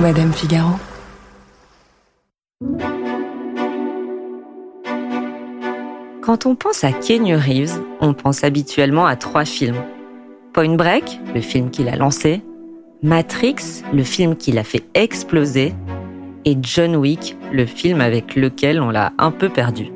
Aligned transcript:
Madame 0.00 0.32
Figaro. 0.32 0.76
Quand 6.22 6.46
on 6.46 6.54
pense 6.54 6.84
à 6.84 6.92
Kenny 6.92 7.34
Reeves, 7.34 7.82
on 8.00 8.14
pense 8.14 8.44
habituellement 8.44 9.06
à 9.06 9.16
trois 9.16 9.44
films. 9.44 9.82
Point 10.52 10.76
Break, 10.76 11.18
le 11.34 11.40
film 11.40 11.70
qu'il 11.70 11.88
a 11.88 11.96
lancé, 11.96 12.42
Matrix, 13.02 13.82
le 13.92 14.04
film 14.04 14.36
qui 14.36 14.52
l'a 14.52 14.62
fait 14.62 14.84
exploser, 14.94 15.74
et 16.44 16.56
John 16.62 16.94
Wick, 16.94 17.36
le 17.52 17.66
film 17.66 18.00
avec 18.00 18.36
lequel 18.36 18.80
on 18.80 18.90
l'a 18.90 19.12
un 19.18 19.32
peu 19.32 19.48
perdu. 19.48 19.88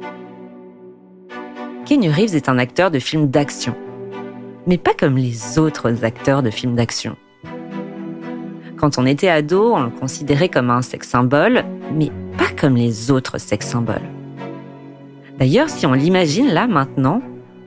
Kenny 1.84 2.08
Reeves 2.08 2.34
est 2.34 2.48
un 2.48 2.58
acteur 2.58 2.90
de 2.90 2.98
films 2.98 3.30
d'action, 3.30 3.76
mais 4.66 4.78
pas 4.78 4.94
comme 4.94 5.16
les 5.16 5.60
autres 5.60 6.04
acteurs 6.04 6.42
de 6.42 6.50
films 6.50 6.74
d'action. 6.74 7.16
Quand 8.82 8.98
on 8.98 9.06
était 9.06 9.28
ado, 9.28 9.74
on 9.76 9.84
le 9.84 9.90
considérait 9.90 10.48
comme 10.48 10.68
un 10.68 10.82
sex 10.82 11.08
symbole, 11.08 11.64
mais 11.94 12.10
pas 12.36 12.48
comme 12.60 12.74
les 12.74 13.12
autres 13.12 13.38
sex 13.38 13.64
symboles. 13.64 14.02
D'ailleurs, 15.38 15.70
si 15.70 15.86
on 15.86 15.92
l'imagine 15.92 16.48
là 16.48 16.66
maintenant, 16.66 17.22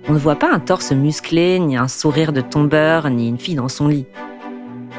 on 0.09 0.14
ne 0.14 0.18
voit 0.18 0.36
pas 0.36 0.52
un 0.52 0.59
torse 0.59 0.92
musclé, 0.92 1.58
ni 1.59 1.78
un 1.78 1.88
sourire 1.88 2.34
de 2.34 2.42
tombeur, 2.42 3.09
ni 3.09 3.30
une 3.30 3.38
fille 3.38 3.56
dans 3.56 3.70
son 3.70 3.88
lit. 3.88 4.08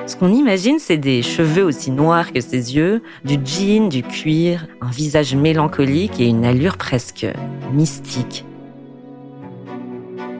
Ce 0.07 0.17
qu'on 0.17 0.33
imagine, 0.33 0.79
c'est 0.79 0.97
des 0.97 1.21
cheveux 1.21 1.65
aussi 1.65 1.91
noirs 1.91 2.33
que 2.33 2.41
ses 2.41 2.75
yeux, 2.75 3.03
du 3.27 3.39
jean, 3.45 3.91
du 3.91 4.03
cuir, 4.03 4.69
un 4.81 4.91
visage 4.91 5.35
mélancolique 5.35 6.19
et 6.19 6.29
une 6.29 6.47
allure 6.47 6.79
presque 6.79 7.27
mystique. 7.75 8.47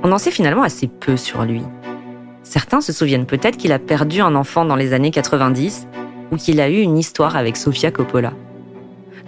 On 0.03 0.11
en 0.11 0.17
sait 0.17 0.31
finalement 0.31 0.63
assez 0.63 0.87
peu 0.87 1.19
sur 1.19 1.45
lui. 1.45 1.61
Certains 2.49 2.81
se 2.81 2.93
souviennent 2.93 3.27
peut-être 3.27 3.57
qu'il 3.57 3.73
a 3.73 3.81
perdu 3.81 4.21
un 4.21 4.37
enfant 4.37 4.65
dans 4.65 4.77
les 4.77 4.93
années 4.93 5.11
90 5.11 5.89
ou 6.31 6.37
qu'il 6.37 6.61
a 6.61 6.71
eu 6.71 6.79
une 6.79 6.97
histoire 6.97 7.37
avec 7.37 7.57
Sofia 7.57 7.91
Coppola. 7.91 8.35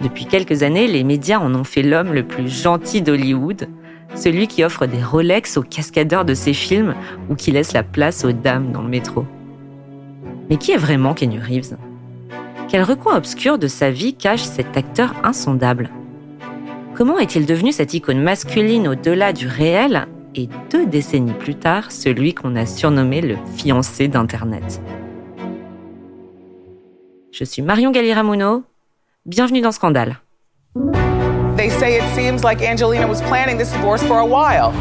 Depuis 0.01 0.25
quelques 0.25 0.63
années, 0.63 0.87
les 0.87 1.03
médias 1.03 1.37
en 1.37 1.53
ont 1.53 1.65
fait 1.65 1.81
l'homme 1.81 2.13
le 2.13 2.23
plus 2.23 2.47
gentil 2.47 3.01
d'Hollywood, 3.01 3.67
celui 4.15 4.47
qui 4.47 4.63
offre 4.63 4.85
des 4.85 5.03
Rolex 5.03 5.57
aux 5.57 5.63
cascadeurs 5.63 6.23
de 6.23 6.33
ses 6.33 6.53
films 6.53 6.95
ou 7.29 7.35
qui 7.35 7.51
laisse 7.51 7.73
la 7.73 7.83
place 7.83 8.23
aux 8.23 8.31
dames 8.31 8.71
dans 8.71 8.83
le 8.83 8.87
métro. 8.87 9.25
Mais 10.49 10.55
qui 10.55 10.71
est 10.71 10.77
vraiment 10.77 11.13
Kenny 11.13 11.39
Reeves? 11.39 11.75
Quel 12.69 12.83
recoin 12.83 13.17
obscur 13.17 13.57
de 13.57 13.67
sa 13.67 13.91
vie 13.91 14.13
cache 14.13 14.43
cet 14.43 14.77
acteur 14.77 15.13
insondable? 15.25 15.89
Comment 16.95 17.19
est-il 17.19 17.45
devenu 17.45 17.73
cette 17.73 17.93
icône 17.93 18.21
masculine 18.21 18.87
au-delà 18.87 19.33
du 19.33 19.45
réel? 19.45 20.07
Et 20.35 20.49
deux 20.69 20.85
décennies 20.85 21.33
plus 21.33 21.55
tard, 21.55 21.91
celui 21.91 22.33
qu'on 22.33 22.55
a 22.55 22.65
surnommé 22.65 23.21
le 23.21 23.37
fiancé 23.55 24.07
d'Internet 24.07 24.81
Je 27.31 27.43
suis 27.43 27.61
Marion 27.61 27.91
Galiramuno, 27.91 28.63
bienvenue 29.25 29.61
dans 29.61 29.71
Scandale. 29.71 30.17
They 31.55 31.69
say 31.69 31.97
it 31.97 32.03
seems 32.15 32.43
like 32.43 32.61
Angelina 32.61 33.05
was 33.05 33.21
planning 33.23 33.57
this 33.57 33.71
divorce 33.71 34.01
for 34.03 34.19
a 34.19 34.25
while. 34.25 34.71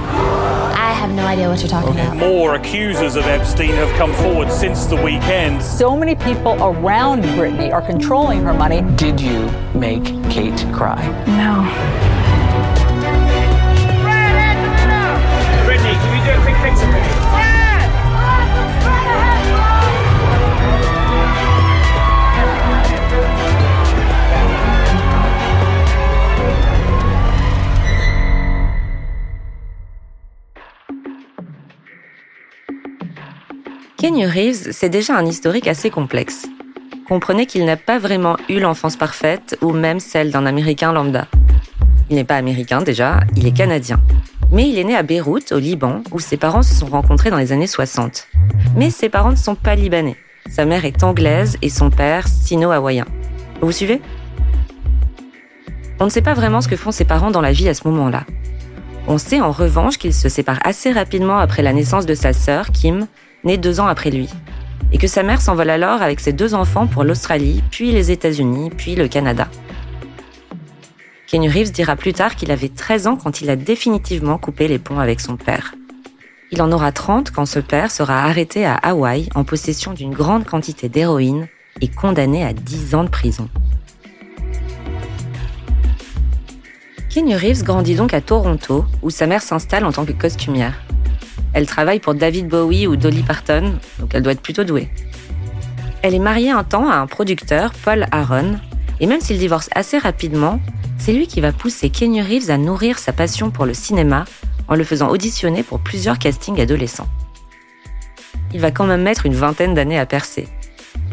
I 0.74 0.92
have 0.92 1.10
no 1.10 1.26
idea 1.26 1.48
what 1.48 1.60
you're 1.60 1.68
talking 1.68 1.98
about. 1.98 2.16
More 2.16 2.54
accusers 2.54 3.16
of 3.16 3.26
Epstein 3.26 3.74
have 3.74 3.92
come 3.98 4.12
forward 4.14 4.50
since 4.50 4.86
the 4.86 4.96
weekend. 4.96 5.60
So 5.60 5.96
many 5.96 6.14
people 6.14 6.56
around 6.62 7.24
Britney 7.36 7.72
are 7.72 7.82
controlling 7.82 8.42
her 8.44 8.54
money. 8.54 8.82
Did 8.96 9.20
you 9.20 9.50
make 9.74 10.04
Kate 10.30 10.64
cry? 10.72 11.02
No. 11.26 12.07
Kenny 33.96 34.26
Reeves, 34.26 34.72
c'est 34.72 34.88
déjà 34.88 35.16
un 35.16 35.26
historique 35.26 35.66
assez 35.66 35.90
complexe. 35.90 36.46
Comprenez 37.08 37.46
qu'il 37.46 37.64
n'a 37.64 37.76
pas 37.76 37.98
vraiment 37.98 38.36
eu 38.48 38.60
l'enfance 38.60 38.96
parfaite 38.96 39.58
ou 39.60 39.72
même 39.72 40.00
celle 40.00 40.30
d'un 40.30 40.46
Américain 40.46 40.92
lambda. 40.92 41.26
Il 42.10 42.16
n'est 42.16 42.24
pas 42.24 42.36
américain 42.36 42.80
déjà, 42.80 43.20
il 43.36 43.46
est 43.46 43.56
canadien. 43.56 44.00
Mais 44.50 44.68
il 44.68 44.78
est 44.78 44.84
né 44.84 44.96
à 44.96 45.02
Beyrouth, 45.02 45.52
au 45.52 45.58
Liban, 45.58 46.02
où 46.10 46.20
ses 46.20 46.38
parents 46.38 46.62
se 46.62 46.74
sont 46.74 46.86
rencontrés 46.86 47.30
dans 47.30 47.36
les 47.36 47.52
années 47.52 47.66
60. 47.66 48.28
Mais 48.76 48.88
ses 48.90 49.10
parents 49.10 49.30
ne 49.30 49.36
sont 49.36 49.54
pas 49.54 49.74
libanais. 49.74 50.16
Sa 50.48 50.64
mère 50.64 50.86
est 50.86 51.04
anglaise 51.04 51.58
et 51.60 51.68
son 51.68 51.90
père 51.90 52.26
sino-hawaïen. 52.26 53.04
Vous 53.60 53.72
suivez? 53.72 54.00
On 56.00 56.04
ne 56.04 56.10
sait 56.10 56.22
pas 56.22 56.32
vraiment 56.32 56.62
ce 56.62 56.68
que 56.68 56.76
font 56.76 56.92
ses 56.92 57.04
parents 57.04 57.30
dans 57.30 57.42
la 57.42 57.52
vie 57.52 57.68
à 57.68 57.74
ce 57.74 57.86
moment-là. 57.88 58.24
On 59.06 59.18
sait 59.18 59.40
en 59.40 59.52
revanche 59.52 59.98
qu'ils 59.98 60.14
se 60.14 60.30
séparent 60.30 60.60
assez 60.64 60.92
rapidement 60.92 61.38
après 61.38 61.62
la 61.62 61.74
naissance 61.74 62.06
de 62.06 62.14
sa 62.14 62.32
sœur, 62.32 62.70
Kim, 62.70 63.06
née 63.44 63.58
deux 63.58 63.80
ans 63.80 63.86
après 63.86 64.10
lui. 64.10 64.30
Et 64.92 64.98
que 64.98 65.06
sa 65.06 65.22
mère 65.22 65.42
s'envole 65.42 65.70
alors 65.70 66.00
avec 66.00 66.20
ses 66.20 66.32
deux 66.32 66.54
enfants 66.54 66.86
pour 66.86 67.04
l'Australie, 67.04 67.62
puis 67.70 67.92
les 67.92 68.10
États-Unis, 68.10 68.70
puis 68.70 68.94
le 68.94 69.08
Canada. 69.08 69.48
Kenny 71.28 71.50
Reeves 71.50 71.72
dira 71.72 71.94
plus 71.94 72.14
tard 72.14 72.36
qu'il 72.36 72.50
avait 72.50 72.70
13 72.70 73.06
ans 73.06 73.16
quand 73.16 73.42
il 73.42 73.50
a 73.50 73.56
définitivement 73.56 74.38
coupé 74.38 74.66
les 74.66 74.78
ponts 74.78 74.98
avec 74.98 75.20
son 75.20 75.36
père. 75.36 75.74
Il 76.50 76.62
en 76.62 76.72
aura 76.72 76.90
30 76.90 77.32
quand 77.32 77.44
ce 77.44 77.58
père 77.58 77.90
sera 77.90 78.24
arrêté 78.24 78.64
à 78.64 78.76
Hawaï 78.76 79.28
en 79.34 79.44
possession 79.44 79.92
d'une 79.92 80.14
grande 80.14 80.46
quantité 80.46 80.88
d'héroïne 80.88 81.46
et 81.82 81.88
condamné 81.88 82.46
à 82.46 82.54
10 82.54 82.94
ans 82.94 83.04
de 83.04 83.10
prison. 83.10 83.50
Kenny 87.10 87.36
Reeves 87.36 87.62
grandit 87.62 87.94
donc 87.94 88.14
à 88.14 88.22
Toronto, 88.22 88.86
où 89.02 89.10
sa 89.10 89.26
mère 89.26 89.42
s'installe 89.42 89.84
en 89.84 89.92
tant 89.92 90.06
que 90.06 90.12
costumière. 90.12 90.80
Elle 91.52 91.66
travaille 91.66 92.00
pour 92.00 92.14
David 92.14 92.48
Bowie 92.48 92.86
ou 92.86 92.96
Dolly 92.96 93.22
Parton, 93.22 93.74
donc 93.98 94.14
elle 94.14 94.22
doit 94.22 94.32
être 94.32 94.40
plutôt 94.40 94.64
douée. 94.64 94.88
Elle 96.00 96.14
est 96.14 96.20
mariée 96.20 96.52
un 96.52 96.64
temps 96.64 96.88
à 96.88 96.96
un 96.96 97.06
producteur, 97.06 97.72
Paul 97.84 98.06
Aaron, 98.12 98.58
et 99.00 99.06
même 99.06 99.20
s'il 99.20 99.38
divorce 99.38 99.68
assez 99.74 99.98
rapidement, 99.98 100.58
c'est 100.98 101.12
lui 101.12 101.26
qui 101.26 101.40
va 101.40 101.52
pousser 101.52 101.90
Kenny 101.90 102.20
Reeves 102.20 102.50
à 102.50 102.58
nourrir 102.58 102.98
sa 102.98 103.12
passion 103.12 103.50
pour 103.50 103.66
le 103.66 103.74
cinéma 103.74 104.24
en 104.68 104.74
le 104.74 104.84
faisant 104.84 105.08
auditionner 105.08 105.62
pour 105.62 105.80
plusieurs 105.80 106.18
castings 106.18 106.60
adolescents. 106.60 107.08
Il 108.52 108.60
va 108.60 108.70
quand 108.70 108.86
même 108.86 109.02
mettre 109.02 109.26
une 109.26 109.34
vingtaine 109.34 109.74
d'années 109.74 109.98
à 109.98 110.06
percer. 110.06 110.48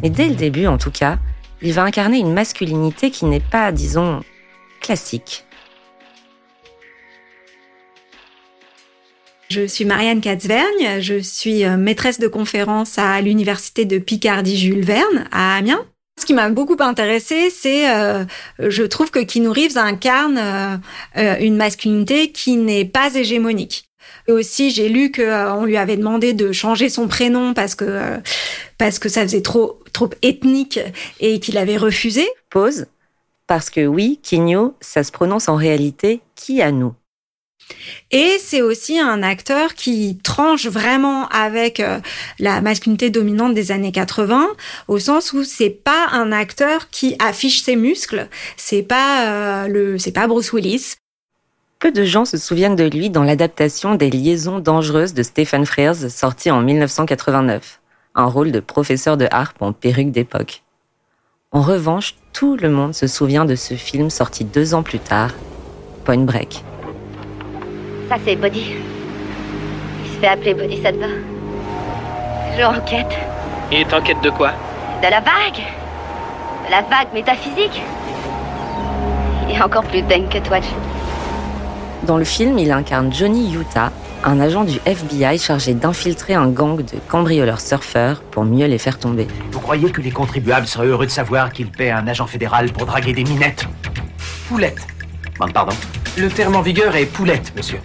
Mais 0.02 0.10
dès 0.10 0.28
le 0.28 0.36
début, 0.36 0.68
en 0.68 0.78
tout 0.78 0.92
cas, 0.92 1.20
il 1.62 1.74
va 1.74 1.84
incarner 1.84 2.20
une 2.20 2.34
masculinité 2.34 3.12
qui 3.12 3.26
n'est 3.26 3.40
pas, 3.40 3.72
disons, 3.72 4.22
classique. 4.82 5.46
Je 9.50 9.68
suis 9.68 9.86
Marianne 9.86 10.22
Katzvergne, 10.22 11.00
je 11.02 11.20
suis 11.20 11.66
euh, 11.66 11.78
maîtresse 11.78 12.20
de 12.20 12.28
conférence 12.28 12.98
à 12.98 13.22
l'université 13.22 13.86
de 13.86 14.00
Picardie 14.00 14.58
Jules 14.58 14.84
Verne 14.84 15.28
à 15.32 15.56
Amiens. 15.56 15.86
Ce 16.18 16.26
qui 16.26 16.34
m'a 16.34 16.50
beaucoup 16.50 16.78
intéressée, 16.80 17.50
c'est, 17.50 17.94
euh, 17.94 18.24
je 18.60 18.84
trouve 18.84 19.12
que 19.12 19.20
Keanu 19.20 19.50
Reeves 19.50 19.78
incarne 19.78 20.38
euh, 20.38 20.78
euh, 21.18 21.36
une 21.42 21.58
masculinité 21.58 22.32
qui 22.32 22.56
n'est 22.56 22.86
pas 22.86 23.14
hégémonique. 23.16 23.90
Et 24.28 24.32
aussi, 24.32 24.72
j'ai 24.72 24.90
lu 24.90 25.12
que 25.12 25.22
euh, 25.22 25.54
on 25.54 25.66
lui 25.66 25.78
avait 25.78 25.98
demandé 25.98 26.34
de 26.34 26.52
changer 26.52 26.90
son 26.90 27.08
prénom 27.08 27.54
parce 27.54 27.76
que 27.76 27.86
euh, 27.86 28.18
parce 28.78 28.98
que 28.98 29.10
ça 29.10 29.22
faisait 29.24 29.42
trop 29.42 29.80
trop 29.94 30.10
ethnique 30.22 30.80
et 31.20 31.40
qu'il 31.40 31.58
avait 31.58 31.78
refusé. 31.78 32.26
Pause. 32.50 32.88
Parce 33.48 33.70
que 33.70 33.86
oui, 33.86 34.20
Kinyo, 34.24 34.74
ça 34.82 35.04
se 35.04 35.12
prononce 35.12 35.50
en 35.50 35.56
réalité 35.56 36.22
nous. 36.72 36.94
Et 38.12 38.38
c'est 38.40 38.62
aussi 38.62 39.00
un 39.00 39.24
acteur 39.24 39.74
qui 39.74 40.18
tranche 40.24 40.68
vraiment 40.68 41.28
avec 41.30 41.80
euh, 41.80 42.00
la 42.40 42.62
masculinité 42.62 43.10
dominante 43.10 43.54
des 43.54 43.72
années 43.72 43.92
80, 43.92 44.48
au 44.88 45.00
sens 45.00 45.34
où 45.34 45.44
c'est 45.44 45.70
pas 45.70 46.08
un 46.12 46.32
acteur 46.32 46.90
qui 46.90 47.16
affiche 47.20 47.62
ses 47.62 47.76
muscles, 47.76 48.28
c'est 48.58 48.84
pas 48.84 49.26
euh, 49.26 49.68
le, 49.68 49.98
c'est 49.98 50.12
pas 50.12 50.28
Bruce 50.28 50.54
Willis. 50.54 50.96
Peu 51.80 51.92
de 51.92 52.04
gens 52.04 52.26
se 52.26 52.38
souviennent 52.38 52.76
de 52.76 52.86
lui 52.86 53.10
dans 53.10 53.24
l'adaptation 53.24 53.96
des 53.96 54.10
Liaisons 54.10 54.60
dangereuses 54.60 55.14
de 55.14 55.24
Stephen 55.24 55.66
Frears 55.66 56.10
sorti 56.10 56.50
en 56.50 56.62
1989, 56.62 57.82
un 58.16 58.26
rôle 58.26 58.52
de 58.52 58.60
professeur 58.60 59.18
de 59.18 59.28
harpe 59.30 59.62
en 59.62 59.74
perruque 59.74 60.12
d'époque. 60.12 60.64
En 61.52 61.62
revanche, 61.62 62.16
tout 62.34 62.56
le 62.56 62.70
monde 62.70 62.94
se 62.94 63.08
souvient 63.08 63.46
de 63.46 63.56
ce 63.56 63.76
film 63.76 64.10
sorti 64.10 64.46
deux 64.46 64.74
ans 64.74 64.84
plus 64.84 65.00
tard, 65.00 65.32
Point 66.06 66.26
Break. 66.26 66.64
Ça, 68.10 68.18
c'est 68.24 68.36
Body. 68.36 68.76
Il 70.04 70.12
se 70.14 70.20
fait 70.20 70.28
appeler 70.28 70.54
Body, 70.54 70.82
ça 70.84 70.92
te 70.92 70.98
va 70.98 71.08
Je 72.58 72.64
enquête. 72.64 73.18
Il 73.72 73.80
est 73.80 73.94
en 73.94 74.02
quête 74.02 74.22
de 74.22 74.30
quoi? 74.30 74.52
De 75.02 75.10
la 75.10 75.20
vague 75.22 75.64
De 76.66 76.72
la 76.72 76.82
vague 76.82 77.14
métaphysique 77.14 77.82
Il 79.50 79.56
est 79.56 79.62
encore 79.62 79.84
plus 79.84 80.04
dingue 80.04 80.30
que 80.30 80.38
toi. 80.38 80.58
Dans 82.04 82.18
le 82.18 82.24
film, 82.24 82.60
il 82.60 82.72
incarne 82.72 83.12
Johnny 83.12 83.52
Utah, 83.56 83.92
un 84.24 84.40
agent 84.40 84.64
du 84.66 84.80
FBI 84.86 85.40
chargé 85.40 85.74
d'infiltrer 85.74 86.36
un 86.36 86.48
gang 86.48 86.78
de 86.78 86.98
cambrioleurs 87.08 87.60
surfeurs 87.60 88.22
pour 88.22 88.46
mieux 88.46 88.68
les 88.68 88.78
faire 88.78 89.00
tomber. 89.00 89.28
Vous 89.52 89.60
croyez 89.60 89.90
que 89.90 90.02
les 90.02 90.12
contribuables 90.12 90.68
seraient 90.68 90.86
heureux 90.88 91.08
de 91.08 91.12
savoir 91.12 91.52
qu'ils 91.52 91.72
paient 91.72 91.90
un 91.90 92.08
agent 92.08 92.28
fédéral 92.28 92.72
pour 92.72 92.86
draguer 92.86 93.14
des 93.14 93.24
minettes? 93.24 93.66
Poulettes. 94.48 94.86
Bon, 95.40 95.48
pardon. 95.48 95.74
Le 96.18 96.30
terme 96.30 96.56
en 96.56 96.62
vigueur 96.62 96.96
est 96.96 97.08
poulette, 97.08 97.54
monsieur. 97.58 97.80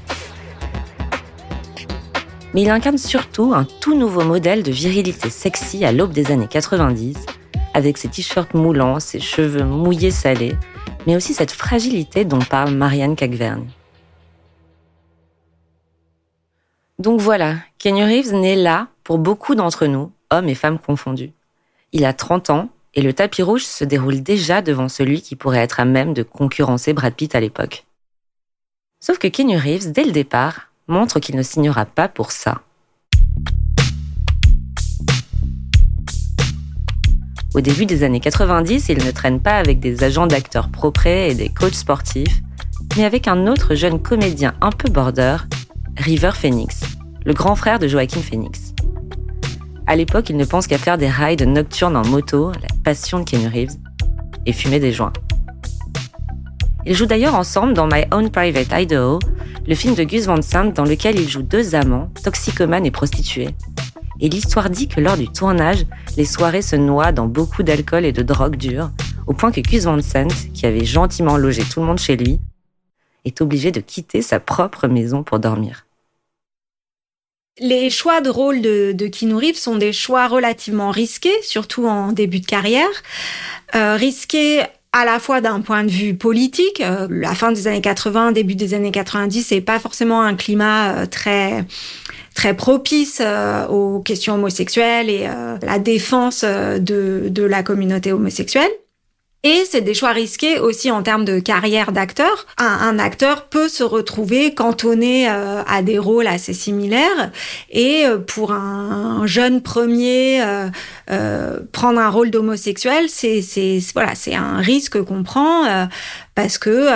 Mais 2.55 2.62
il 2.62 2.71
incarne 2.71 2.97
surtout 2.97 3.55
un 3.55 3.65
tout 3.65 3.99
nouveau 3.99 4.23
modèle 4.23 4.62
de 4.62 4.71
virilité 4.71 5.31
sexy 5.31 5.85
à 5.85 5.91
l'aube 5.91 6.12
des 6.12 6.31
années 6.31 6.47
90, 6.47 7.27
avec 7.75 7.99
ses 7.99 8.06
t-shirts 8.06 8.55
moulants, 8.55 9.00
ses 9.00 9.19
cheveux 9.19 9.65
mouillés 9.65 10.12
salés, 10.12 10.55
mais 11.09 11.17
aussi 11.17 11.35
cette 11.35 11.50
fragilité 11.50 12.25
dont 12.25 12.38
parle 12.38 12.73
Marianne 12.73 13.17
Cagverne. 13.17 13.67
Donc 17.00 17.21
voilà, 17.21 17.56
Kenny 17.79 18.05
Reeves 18.05 18.33
naît 18.33 18.55
là 18.55 18.87
pour 19.03 19.19
beaucoup 19.19 19.56
d'entre 19.56 19.87
nous, 19.87 20.12
hommes 20.31 20.49
et 20.49 20.55
femmes 20.55 20.79
confondus. 20.79 21.33
Il 21.91 22.05
a 22.05 22.12
30 22.12 22.50
ans 22.50 22.69
et 22.94 23.03
le 23.03 23.12
tapis 23.12 23.43
rouge 23.43 23.65
se 23.65 23.83
déroule 23.83 24.23
déjà 24.23 24.62
devant 24.62 24.88
celui 24.88 25.21
qui 25.21 25.35
pourrait 25.35 25.59
être 25.59 25.81
à 25.81 25.85
même 25.85 26.15
de 26.15 26.23
concurrencer 26.23 26.93
Brad 26.93 27.15
Pitt 27.15 27.35
à 27.35 27.41
l'époque. 27.41 27.87
Sauf 29.02 29.17
que 29.17 29.29
Kenny 29.29 29.56
Reeves, 29.56 29.93
dès 29.93 30.05
le 30.05 30.12
départ, 30.12 30.69
montre 30.87 31.20
qu'il 31.20 31.35
ne 31.35 31.43
signera 31.43 31.87
pas 31.87 32.06
pour 32.06 32.32
ça. 32.32 32.61
Au 37.55 37.62
début 37.62 37.87
des 37.87 38.02
années 38.02 38.20
90, 38.20 38.91
il 38.91 39.02
ne 39.02 39.11
traîne 39.11 39.41
pas 39.41 39.56
avec 39.56 39.81
des 39.81 40.05
agents 40.05 40.26
d'acteurs 40.26 40.69
propres 40.69 41.06
et 41.06 41.35
des 41.35 41.49
coachs 41.49 41.76
sportifs, 41.76 42.43
mais 42.99 43.05
avec 43.05 43.26
un 43.26 43.47
autre 43.47 43.75
jeune 43.75 44.02
comédien 44.02 44.55
un 44.61 44.70
peu 44.70 44.91
border, 44.91 45.38
River 45.97 46.32
Phoenix, 46.35 46.82
le 47.25 47.32
grand 47.32 47.56
frère 47.56 47.79
de 47.79 47.88
Joaquin 47.88 48.20
Phoenix. 48.20 48.75
À 49.87 49.97
l'époque, 49.97 50.29
il 50.29 50.37
ne 50.37 50.44
pense 50.44 50.67
qu'à 50.67 50.79
faire 50.79 50.99
des 50.99 51.08
rides 51.08 51.49
nocturnes 51.49 51.97
en 51.97 52.06
moto, 52.06 52.52
la 52.52 52.69
passion 52.85 53.20
de 53.20 53.25
Kenny 53.25 53.49
Reeves, 53.49 53.79
et 54.44 54.52
fumer 54.52 54.79
des 54.79 54.93
joints. 54.93 55.14
Ils 56.87 56.94
jouent 56.94 57.06
d'ailleurs 57.06 57.35
ensemble 57.35 57.75
dans 57.75 57.87
My 57.87 58.05
Own 58.11 58.31
Private 58.31 58.69
Idaho, 58.73 59.19
le 59.67 59.75
film 59.75 59.94
de 59.94 60.05
Gus 60.05 60.25
Van 60.25 60.41
Sant 60.41 60.75
dans 60.75 60.85
lequel 60.85 61.19
ils 61.19 61.29
jouent 61.29 61.43
deux 61.43 61.75
amants, 61.75 62.09
toxicomanes 62.25 62.87
et 62.87 62.91
prostituées. 62.91 63.50
Et 64.21 64.29
l'histoire 64.29 64.71
dit 64.71 64.88
que 64.88 65.00
lors 65.00 65.17
du 65.17 65.29
tournage, 65.29 65.87
les 66.17 66.25
soirées 66.25 66.62
se 66.62 66.77
noient 66.77 67.12
dans 67.12 67.27
beaucoup 67.27 67.62
d'alcool 67.62 68.05
et 68.05 68.12
de 68.12 68.23
drogue 68.23 68.56
dure, 68.56 68.91
au 69.27 69.35
point 69.35 69.53
que 69.53 69.61
Gus 69.61 69.85
Van 69.85 70.00
Sant, 70.00 70.29
qui 70.55 70.67
avait 70.67 70.85
gentiment 70.85 71.37
logé 71.37 71.62
tout 71.62 71.81
le 71.81 71.87
monde 71.87 71.99
chez 71.99 72.17
lui, 72.17 72.41
est 73.25 73.41
obligé 73.43 73.71
de 73.71 73.81
quitter 73.81 74.23
sa 74.23 74.41
propre 74.41 74.88
maison 74.88 75.23
pour 75.23 75.38
dormir. 75.38 75.87
Les 77.59 77.91
choix 77.91 78.23
de 78.23 78.31
rôle 78.31 78.62
de, 78.62 78.93
de 78.93 79.06
Keanu 79.06 79.53
sont 79.55 79.76
des 79.76 79.93
choix 79.93 80.29
relativement 80.29 80.91
risqués, 80.91 81.43
surtout 81.43 81.87
en 81.87 82.12
début 82.12 82.41
de 82.41 82.47
carrière. 82.47 82.88
Euh, 83.75 83.97
risqués 83.97 84.62
à 84.93 85.05
la 85.05 85.19
fois 85.21 85.41
d'un 85.41 85.61
point 85.61 85.85
de 85.85 85.91
vue 85.91 86.15
politique, 86.15 86.81
euh, 86.81 87.07
la 87.11 87.35
fin 87.35 87.53
des 87.53 87.67
années 87.69 87.81
80, 87.81 88.33
début 88.33 88.57
des 88.57 88.75
années 88.75 88.91
90, 88.91 89.43
c'est 89.45 89.61
pas 89.61 89.79
forcément 89.79 90.23
un 90.23 90.35
climat 90.35 90.95
euh, 90.95 91.07
très 91.07 91.65
très 92.35 92.55
propice 92.55 93.21
euh, 93.21 93.67
aux 93.67 94.01
questions 94.01 94.35
homosexuelles 94.35 95.11
et 95.11 95.27
euh, 95.27 95.59
la 95.63 95.79
défense 95.79 96.45
de, 96.45 97.29
de 97.29 97.43
la 97.43 97.63
communauté 97.63 98.13
homosexuelle. 98.13 98.71
Et 99.43 99.65
c'est 99.65 99.81
des 99.81 99.95
choix 99.95 100.11
risqués 100.11 100.59
aussi 100.59 100.91
en 100.91 101.03
termes 101.03 101.25
de 101.25 101.39
carrière 101.39 101.93
d'acteur. 101.93 102.47
Un, 102.59 102.67
un, 102.67 102.99
acteur 102.99 103.47
peut 103.47 103.69
se 103.69 103.83
retrouver 103.83 104.55
cantonné 104.55 105.31
euh, 105.31 105.63
à 105.67 105.81
des 105.81 105.99
rôles 105.99 106.27
assez 106.27 106.53
similaires. 106.53 107.31
Et 107.71 108.05
euh, 108.05 108.19
pour 108.19 108.53
un, 108.53 109.27
jeune 109.27 109.63
premier, 109.63 110.43
euh, 110.43 110.69
euh, 111.11 111.61
prendre 111.73 112.01
un 112.01 112.09
rôle 112.09 112.31
d'homosexuel, 112.31 113.07
c'est 113.09 113.41
voilà, 113.95 114.15
c'est 114.15 114.35
un 114.35 114.59
risque 114.59 115.03
qu'on 115.03 115.23
prend 115.23 115.65
euh, 115.65 115.87
parce 116.35 116.59
que 116.59 116.89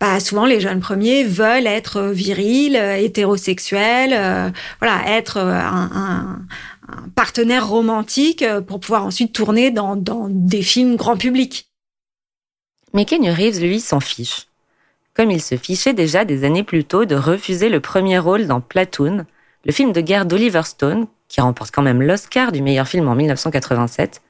bah, 0.00 0.20
souvent 0.20 0.46
les 0.46 0.60
jeunes 0.60 0.80
premiers 0.80 1.24
veulent 1.24 1.66
être 1.66 2.10
virils, 2.12 2.76
hétérosexuels, 2.76 4.52
voilà, 4.80 5.00
être 5.08 5.38
un, 5.38 5.90
un 5.94 6.38
un 6.88 7.08
partenaire 7.08 7.68
romantique 7.68 8.42
euh, 8.42 8.60
pour 8.60 8.80
pouvoir 8.80 9.04
ensuite 9.04 9.32
tourner 9.32 9.70
dans, 9.70 9.96
des 10.28 10.62
films 10.62 10.96
grand 10.96 11.16
public. 11.16 11.68
Mais 12.94 13.04
Kenny 13.04 13.30
Reeves, 13.30 13.60
lui, 13.60 13.80
s'en 13.80 14.00
fiche. 14.00 14.46
Comme 15.14 15.30
il 15.30 15.42
se 15.42 15.56
fichait 15.56 15.94
déjà 15.94 16.24
des 16.24 16.44
années 16.44 16.62
plus 16.62 16.84
tôt 16.84 17.04
de 17.04 17.14
refuser 17.14 17.68
le 17.68 17.80
premier 17.80 18.18
rôle 18.18 18.46
dans 18.46 18.60
Platoon, 18.60 19.24
le 19.64 19.72
film 19.72 19.92
de 19.92 20.00
guerre 20.00 20.26
d'Oliver 20.26 20.62
Stone, 20.64 21.06
qui 21.28 21.40
remporte 21.40 21.74
quand 21.74 21.82
même 21.82 22.02
l'Oscar 22.02 22.52
du 22.52 22.62
meilleur 22.62 22.86
film 22.86 23.08
en 23.08 23.14
1987, 23.14 24.22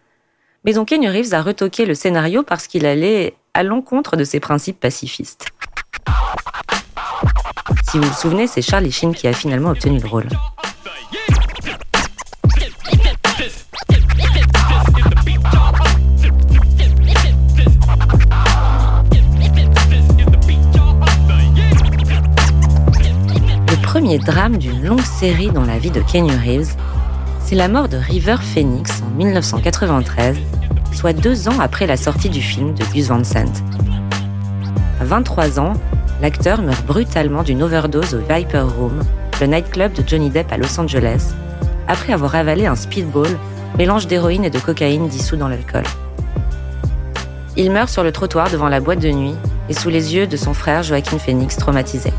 mais 0.64 0.72
dont 0.72 0.84
Kenny 0.84 1.08
Reeves 1.08 1.34
a 1.34 1.42
retoqué 1.42 1.84
le 1.84 1.94
scénario 1.94 2.42
parce 2.42 2.66
qu'il 2.66 2.86
allait 2.86 3.34
à 3.54 3.62
l'encontre 3.62 4.16
de 4.16 4.24
ses 4.24 4.40
principes 4.40 4.80
pacifistes. 4.80 5.46
Si 7.88 7.98
vous 7.98 8.04
vous 8.04 8.14
souvenez, 8.14 8.46
c'est 8.46 8.62
Charlie 8.62 8.92
Sheen 8.92 9.14
qui 9.14 9.28
a 9.28 9.32
finalement 9.32 9.70
obtenu 9.70 10.00
le 10.00 10.08
rôle. 10.08 10.28
Premier 24.06 24.18
drame 24.18 24.56
d'une 24.56 24.84
longue 24.84 25.02
série 25.02 25.50
dans 25.50 25.64
la 25.64 25.80
vie 25.80 25.90
de 25.90 26.00
Kenny 26.00 26.30
Reeves, 26.30 26.76
c'est 27.40 27.56
la 27.56 27.66
mort 27.66 27.88
de 27.88 27.96
River 27.96 28.36
Phoenix 28.40 29.02
en 29.02 29.10
1993, 29.16 30.36
soit 30.92 31.12
deux 31.12 31.48
ans 31.48 31.58
après 31.58 31.88
la 31.88 31.96
sortie 31.96 32.28
du 32.28 32.40
film 32.40 32.72
de 32.72 32.84
Gus 32.94 33.08
Van 33.08 33.24
Sant. 33.24 33.64
À 35.00 35.04
23 35.04 35.58
ans, 35.58 35.72
l'acteur 36.22 36.62
meurt 36.62 36.86
brutalement 36.86 37.42
d'une 37.42 37.64
overdose 37.64 38.14
au 38.14 38.18
Viper 38.18 38.66
Room, 38.78 39.02
le 39.40 39.46
nightclub 39.48 39.92
de 39.94 40.04
Johnny 40.06 40.30
Depp 40.30 40.52
à 40.52 40.56
Los 40.56 40.78
Angeles, 40.78 41.34
après 41.88 42.12
avoir 42.12 42.36
avalé 42.36 42.66
un 42.66 42.76
speedball, 42.76 43.36
mélange 43.76 44.06
d'héroïne 44.06 44.44
et 44.44 44.50
de 44.50 44.60
cocaïne 44.60 45.08
dissous 45.08 45.34
dans 45.34 45.48
l'alcool. 45.48 45.82
Il 47.56 47.72
meurt 47.72 47.88
sur 47.88 48.04
le 48.04 48.12
trottoir 48.12 48.52
devant 48.52 48.68
la 48.68 48.78
boîte 48.78 49.00
de 49.00 49.10
nuit 49.10 49.34
et 49.68 49.74
sous 49.74 49.88
les 49.88 50.14
yeux 50.14 50.28
de 50.28 50.36
son 50.36 50.54
frère 50.54 50.84
Joaquin 50.84 51.18
Phoenix 51.18 51.56
traumatisé. 51.56 52.12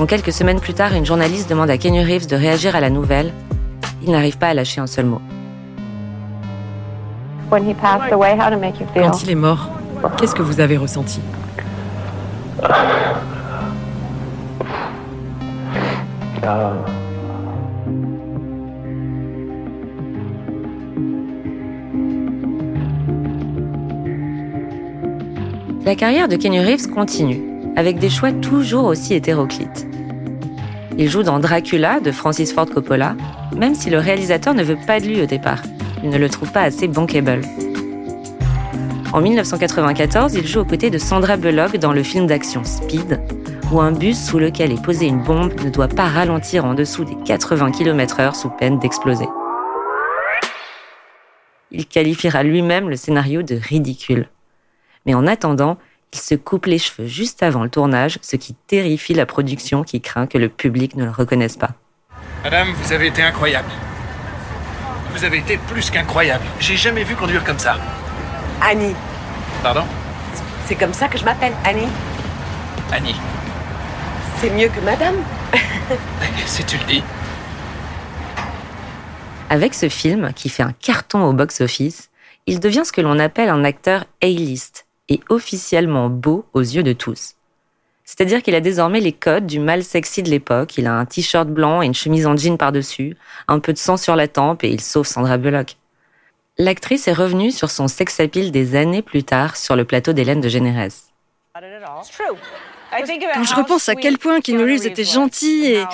Quand 0.00 0.06
quelques 0.06 0.32
semaines 0.32 0.60
plus 0.60 0.72
tard, 0.72 0.94
une 0.94 1.04
journaliste 1.04 1.50
demande 1.50 1.68
à 1.68 1.76
Kenny 1.76 2.02
Reeves 2.02 2.26
de 2.26 2.34
réagir 2.34 2.74
à 2.74 2.80
la 2.80 2.88
nouvelle, 2.88 3.34
il 4.02 4.10
n'arrive 4.10 4.38
pas 4.38 4.46
à 4.48 4.54
lâcher 4.54 4.80
un 4.80 4.86
seul 4.86 5.04
mot. 5.04 5.20
Quand 7.50 7.58
il 9.22 9.30
est 9.30 9.34
mort, 9.34 9.68
qu'est-ce 10.16 10.34
que 10.34 10.40
vous 10.40 10.60
avez 10.60 10.78
ressenti? 10.78 11.20
La 25.84 25.94
carrière 25.94 26.28
de 26.28 26.36
Kenny 26.36 26.60
Reeves 26.64 26.88
continue, 26.88 27.42
avec 27.76 27.98
des 27.98 28.08
choix 28.08 28.32
toujours 28.32 28.86
aussi 28.86 29.12
hétéroclites. 29.12 29.89
Il 30.98 31.08
joue 31.08 31.22
dans 31.22 31.38
Dracula 31.38 32.00
de 32.00 32.10
Francis 32.10 32.52
Ford 32.52 32.66
Coppola, 32.66 33.14
même 33.56 33.74
si 33.74 33.90
le 33.90 33.98
réalisateur 33.98 34.54
ne 34.54 34.62
veut 34.62 34.78
pas 34.86 35.00
de 35.00 35.06
lui 35.06 35.22
au 35.22 35.26
départ. 35.26 35.62
Il 36.02 36.10
ne 36.10 36.18
le 36.18 36.28
trouve 36.28 36.52
pas 36.52 36.62
assez 36.62 36.88
bankable. 36.88 37.42
En 39.12 39.20
1994, 39.20 40.34
il 40.34 40.46
joue 40.46 40.60
aux 40.60 40.64
côtés 40.64 40.90
de 40.90 40.98
Sandra 40.98 41.36
Bullock 41.36 41.76
dans 41.76 41.92
le 41.92 42.02
film 42.02 42.26
d'action 42.26 42.64
Speed, 42.64 43.20
où 43.72 43.80
un 43.80 43.92
bus 43.92 44.18
sous 44.18 44.38
lequel 44.38 44.72
est 44.72 44.82
posée 44.82 45.06
une 45.06 45.22
bombe 45.22 45.52
ne 45.64 45.70
doit 45.70 45.88
pas 45.88 46.06
ralentir 46.06 46.64
en 46.64 46.74
dessous 46.74 47.04
des 47.04 47.16
80 47.24 47.72
km/h 47.72 48.34
sous 48.34 48.50
peine 48.50 48.78
d'exploser. 48.78 49.26
Il 51.72 51.86
qualifiera 51.86 52.42
lui-même 52.42 52.88
le 52.88 52.96
scénario 52.96 53.42
de 53.42 53.54
ridicule. 53.56 54.28
Mais 55.06 55.14
en 55.14 55.26
attendant, 55.26 55.78
il 56.12 56.18
se 56.18 56.34
coupe 56.34 56.66
les 56.66 56.78
cheveux 56.78 57.06
juste 57.06 57.42
avant 57.42 57.62
le 57.62 57.70
tournage, 57.70 58.18
ce 58.22 58.36
qui 58.36 58.54
terrifie 58.54 59.14
la 59.14 59.26
production 59.26 59.84
qui 59.84 60.00
craint 60.00 60.26
que 60.26 60.38
le 60.38 60.48
public 60.48 60.96
ne 60.96 61.04
le 61.04 61.10
reconnaisse 61.10 61.56
pas. 61.56 61.70
Madame, 62.42 62.72
vous 62.72 62.92
avez 62.92 63.08
été 63.08 63.22
incroyable. 63.22 63.68
Vous 65.14 65.24
avez 65.24 65.38
été 65.38 65.58
plus 65.68 65.90
qu'incroyable. 65.90 66.44
J'ai 66.58 66.76
jamais 66.76 67.04
vu 67.04 67.14
conduire 67.14 67.44
comme 67.44 67.58
ça. 67.58 67.76
Annie. 68.62 68.94
Pardon? 69.62 69.84
C'est 70.66 70.76
comme 70.76 70.94
ça 70.94 71.08
que 71.08 71.18
je 71.18 71.24
m'appelle, 71.24 71.52
Annie. 71.64 71.88
Annie. 72.92 73.16
C'est 74.40 74.50
mieux 74.50 74.68
que 74.68 74.80
madame. 74.80 75.16
si 76.46 76.64
tu 76.64 76.78
le 76.78 76.84
dis. 76.84 77.02
Avec 79.50 79.74
ce 79.74 79.88
film, 79.88 80.32
qui 80.32 80.48
fait 80.48 80.62
un 80.62 80.72
carton 80.72 81.24
au 81.24 81.32
box-office, 81.32 82.10
il 82.46 82.60
devient 82.60 82.82
ce 82.84 82.92
que 82.92 83.00
l'on 83.00 83.18
appelle 83.18 83.48
un 83.48 83.64
acteur 83.64 84.04
A-list, 84.22 84.86
et 85.10 85.20
officiellement 85.28 86.08
beau 86.08 86.46
aux 86.54 86.60
yeux 86.60 86.82
de 86.82 86.94
tous. 86.94 87.34
C'est-à-dire 88.04 88.42
qu'il 88.42 88.54
a 88.54 88.60
désormais 88.60 89.00
les 89.00 89.12
codes 89.12 89.46
du 89.46 89.60
mal 89.60 89.84
sexy 89.84 90.22
de 90.22 90.30
l'époque. 90.30 90.78
Il 90.78 90.86
a 90.86 90.94
un 90.94 91.04
t-shirt 91.04 91.48
blanc 91.48 91.82
et 91.82 91.86
une 91.86 91.94
chemise 91.94 92.26
en 92.26 92.36
jean 92.36 92.56
par-dessus, 92.56 93.16
un 93.46 93.60
peu 93.60 93.72
de 93.72 93.78
sang 93.78 93.96
sur 93.96 94.16
la 94.16 94.26
tempe 94.26 94.64
et 94.64 94.70
il 94.70 94.80
sauve 94.80 95.06
Sandra 95.06 95.36
Bullock. 95.36 95.76
l'actrice 96.58 97.06
est 97.08 97.12
revenue 97.12 97.50
sur 97.50 97.70
son 97.70 97.88
sex 97.88 98.18
appeal 98.20 98.50
des 98.50 98.74
années 98.74 99.02
plus 99.02 99.22
tard 99.22 99.56
sur 99.56 99.76
le 99.76 99.84
plateau 99.84 100.12
d'Hélène 100.12 100.40
de 100.40 100.48
Généresse. 100.48 101.10
Quand 101.54 101.60
je 103.44 103.54
repense 103.54 103.88
à 103.88 103.94
quel 103.94 104.18
point 104.18 104.40
Keanu 104.40 104.64
Reeves 104.64 104.86
était 104.86 105.04
gentil 105.04 105.66
et 105.66 105.82
à 105.82 105.88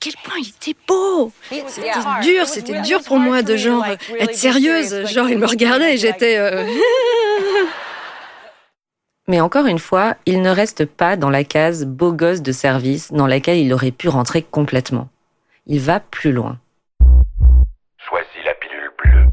quel 0.00 0.14
point 0.24 0.34
il 0.40 0.48
était 0.48 0.78
beau. 0.86 1.32
C'était 1.68 1.92
dur, 2.22 2.48
c'était 2.48 2.80
dur 2.80 3.02
pour 3.02 3.18
moi 3.18 3.42
de 3.42 3.56
genre 3.56 3.86
être 4.18 4.34
sérieuse. 4.34 5.06
Genre 5.06 5.28
il 5.28 5.38
me 5.38 5.46
regardait 5.46 5.94
et 5.94 5.96
j'étais... 5.96 6.36
Euh, 6.38 6.64
Mais 9.28 9.40
encore 9.40 9.66
une 9.66 9.78
fois, 9.78 10.16
il 10.26 10.42
ne 10.42 10.50
reste 10.50 10.84
pas 10.84 11.16
dans 11.16 11.30
la 11.30 11.44
case 11.44 11.86
beau 11.86 12.12
gosse 12.12 12.42
de 12.42 12.50
service 12.50 13.12
dans 13.12 13.28
laquelle 13.28 13.58
il 13.58 13.72
aurait 13.72 13.92
pu 13.92 14.08
rentrer 14.08 14.42
complètement. 14.42 15.08
Il 15.66 15.80
va 15.80 16.00
plus 16.00 16.32
loin. 16.32 16.58
Choisis 17.98 18.44
la 18.44 18.54
pilule 18.54 18.90
bleue 18.98 19.26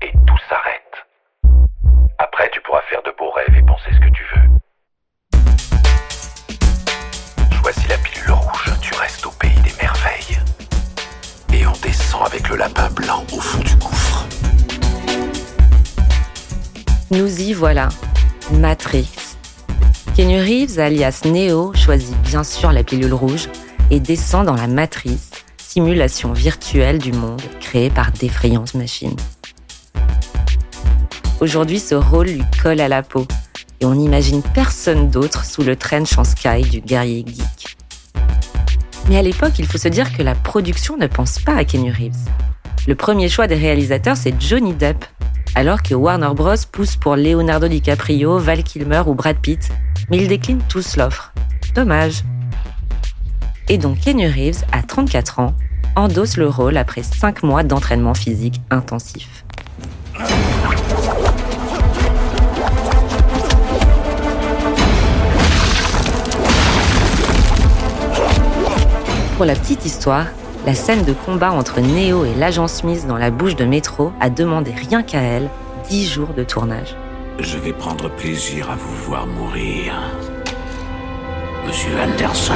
et 0.00 0.12
tout 0.26 0.38
s'arrête. 0.48 1.06
Après, 2.18 2.48
tu 2.52 2.60
pourras 2.62 2.80
faire 2.88 3.02
de 3.02 3.12
beaux 3.18 3.30
rêves 3.32 3.54
et 3.54 3.62
penser 3.62 3.90
ce 3.92 4.00
que 4.00 4.10
tu 4.14 4.24
veux. 4.34 4.48
Choisis 7.60 7.88
la 7.88 7.98
pilule 7.98 8.32
rouge, 8.32 8.72
tu 8.80 8.94
restes 8.94 9.26
au 9.26 9.30
pays 9.32 9.60
des 9.62 9.74
merveilles. 9.78 10.38
Et 11.52 11.66
on 11.66 11.72
descend 11.82 12.24
avec 12.26 12.48
le 12.48 12.56
lapin 12.56 12.88
blanc 12.92 13.24
au 13.30 13.40
fond 13.40 13.62
du 13.62 13.76
gouffre. 13.76 14.24
Nous 17.10 17.42
y 17.42 17.52
voilà. 17.52 17.90
Matrix. 18.50 19.13
Kenny 20.14 20.38
Reeves, 20.38 20.78
alias 20.78 21.22
Neo, 21.24 21.72
choisit 21.74 22.16
bien 22.22 22.44
sûr 22.44 22.70
la 22.70 22.84
pilule 22.84 23.12
rouge 23.12 23.48
et 23.90 23.98
descend 23.98 24.46
dans 24.46 24.54
la 24.54 24.68
matrice, 24.68 25.32
simulation 25.58 26.32
virtuelle 26.32 26.98
du 26.98 27.10
monde 27.10 27.42
créée 27.60 27.90
par 27.90 28.12
d'effrayantes 28.12 28.74
machines. 28.74 29.16
Aujourd'hui, 31.40 31.80
ce 31.80 31.96
rôle 31.96 32.28
lui 32.28 32.44
colle 32.62 32.80
à 32.80 32.86
la 32.86 33.02
peau 33.02 33.26
et 33.80 33.86
on 33.86 33.96
n'imagine 33.96 34.40
personne 34.54 35.10
d'autre 35.10 35.44
sous 35.44 35.64
le 35.64 35.74
trench 35.74 36.16
en 36.16 36.22
sky 36.22 36.62
du 36.62 36.80
guerrier 36.80 37.24
geek. 37.26 37.76
Mais 39.08 39.18
à 39.18 39.22
l'époque, 39.22 39.58
il 39.58 39.66
faut 39.66 39.78
se 39.78 39.88
dire 39.88 40.16
que 40.16 40.22
la 40.22 40.36
production 40.36 40.96
ne 40.96 41.08
pense 41.08 41.40
pas 41.40 41.56
à 41.56 41.64
Kenny 41.64 41.90
Reeves. 41.90 42.30
Le 42.86 42.94
premier 42.94 43.28
choix 43.28 43.48
des 43.48 43.56
réalisateurs, 43.56 44.16
c'est 44.16 44.40
Johnny 44.40 44.74
Depp, 44.74 45.04
alors 45.56 45.82
que 45.82 45.94
Warner 45.94 46.30
Bros. 46.36 46.54
pousse 46.70 46.94
pour 46.94 47.16
Leonardo 47.16 47.66
DiCaprio, 47.66 48.38
Val 48.38 48.62
Kilmer 48.62 49.02
ou 49.06 49.14
Brad 49.14 49.38
Pitt, 49.38 49.70
mais 50.10 50.18
ils 50.18 50.28
déclinent 50.28 50.62
tous 50.68 50.96
l'offre. 50.96 51.32
Dommage. 51.74 52.22
Et 53.68 53.78
donc 53.78 54.00
Kenny 54.00 54.26
Reeves, 54.26 54.64
à 54.72 54.82
34 54.82 55.40
ans, 55.40 55.54
endosse 55.96 56.36
le 56.36 56.48
rôle 56.48 56.76
après 56.76 57.02
5 57.02 57.42
mois 57.42 57.62
d'entraînement 57.62 58.14
physique 58.14 58.60
intensif. 58.70 59.44
Pour 69.36 69.44
la 69.44 69.54
petite 69.54 69.84
histoire, 69.84 70.26
la 70.64 70.74
scène 70.74 71.04
de 71.04 71.12
combat 71.12 71.50
entre 71.50 71.80
Neo 71.80 72.24
et 72.24 72.34
l'agent 72.34 72.68
Smith 72.68 73.06
dans 73.06 73.18
la 73.18 73.30
bouche 73.30 73.56
de 73.56 73.64
métro 73.64 74.12
a 74.20 74.30
demandé 74.30 74.72
rien 74.72 75.02
qu'à 75.02 75.20
elle 75.20 75.50
10 75.90 76.08
jours 76.08 76.34
de 76.34 76.44
tournage. 76.44 76.94
Je 77.40 77.58
vais 77.58 77.72
prendre 77.72 78.08
plaisir 78.08 78.70
à 78.70 78.76
vous 78.76 78.94
voir 79.06 79.26
mourir. 79.26 80.00
Monsieur 81.66 81.90
Anderson. 82.00 82.54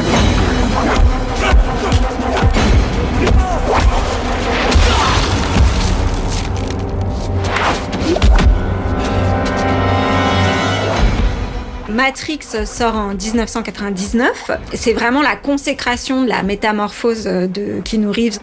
Matrix 11.88 12.38
sort 12.64 12.94
en 12.94 13.14
1999. 13.14 14.50
C'est 14.74 14.92
vraiment 14.92 15.22
la 15.22 15.34
consécration 15.34 16.22
de 16.22 16.28
la 16.28 16.44
métamorphose 16.44 17.24
de 17.24 17.80
Keanu 17.84 18.08
Reeves 18.08 18.38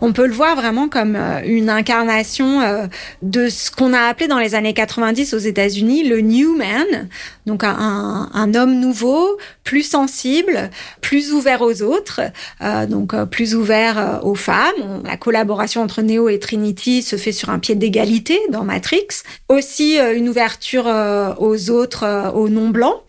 on 0.00 0.12
peut 0.12 0.26
le 0.26 0.32
voir 0.32 0.56
vraiment 0.56 0.88
comme 0.88 1.16
euh, 1.16 1.40
une 1.44 1.70
incarnation 1.70 2.60
euh, 2.60 2.86
de 3.22 3.48
ce 3.48 3.70
qu'on 3.70 3.92
a 3.92 4.00
appelé 4.02 4.28
dans 4.28 4.38
les 4.38 4.54
années 4.54 4.74
90 4.74 5.34
aux 5.34 5.38
États-Unis 5.38 6.04
le 6.04 6.20
New 6.20 6.56
Man, 6.56 7.08
donc 7.46 7.64
un, 7.64 8.54
homme 8.54 8.78
nouveau, 8.78 9.38
plus 9.64 9.82
sensible, 9.82 10.70
plus 11.00 11.32
ouvert 11.32 11.62
aux 11.62 11.82
autres, 11.82 12.20
euh, 12.62 12.86
donc 12.86 13.14
plus 13.26 13.54
ouvert 13.54 14.20
aux 14.22 14.34
femmes. 14.34 15.02
La 15.04 15.16
collaboration 15.16 15.82
entre 15.82 16.02
Neo 16.02 16.28
et 16.28 16.38
Trinity 16.38 17.02
se 17.02 17.16
fait 17.16 17.32
sur 17.32 17.50
un 17.50 17.58
pied 17.58 17.74
d'égalité 17.74 18.38
dans 18.50 18.64
Matrix. 18.64 19.06
Aussi 19.48 19.98
une 19.98 20.28
ouverture 20.28 20.86
aux 21.38 21.70
autres, 21.70 22.32
aux 22.34 22.48
non 22.48 22.70
blancs. 22.70 23.02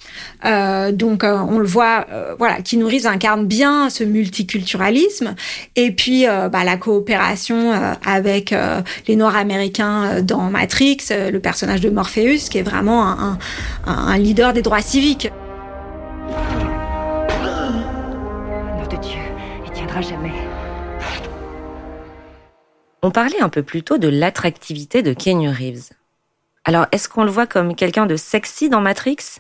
donc 0.94 1.24
on 1.24 1.58
le 1.60 1.68
voit, 1.68 2.08
voilà, 2.38 2.62
qui 2.62 2.78
nourrit 2.78 3.08
incarne 3.08 3.46
bien 3.46 3.90
ce 3.90 4.04
multiculturalisme. 4.04 5.36
Et 5.76 5.92
puis 5.92 6.26
bah, 6.26 6.64
la 6.64 6.78
coopération 6.80 7.72
euh, 7.72 7.94
avec 8.06 8.52
euh, 8.52 8.82
les 9.08 9.16
Noirs 9.16 9.36
américains 9.36 10.06
euh, 10.06 10.22
dans 10.22 10.50
Matrix, 10.50 10.98
le 11.12 11.38
personnage 11.40 11.82
de 11.82 11.90
Morpheus, 11.90 12.50
qui 12.50 12.58
est 12.58 12.64
vraiment 12.64 13.08
un, 13.08 13.38
un 13.86 14.18
leader 14.18 14.54
des 14.54 14.62
droits 14.62 14.82
civiques. 14.82 15.32
Nom 18.78 18.88
de 18.88 18.98
Dieu, 19.02 19.20
il 19.66 19.72
tiendra 19.72 20.02
jamais. 20.02 20.34
On 23.02 23.12
parlait 23.12 23.42
un 23.42 23.50
peu 23.50 23.64
plus 23.64 23.84
tôt 23.84 23.98
de 23.98 24.08
l'attractivité 24.08 25.04
de 25.04 25.14
Kenny 25.14 25.48
Reeves. 25.48 25.90
Alors, 26.66 26.88
est-ce 26.92 27.08
qu'on 27.08 27.24
le 27.24 27.32
voit 27.32 27.48
comme 27.48 27.76
quelqu'un 27.76 28.06
de 28.06 28.16
sexy 28.16 28.70
dans 28.70 28.82
Matrix? 28.82 29.40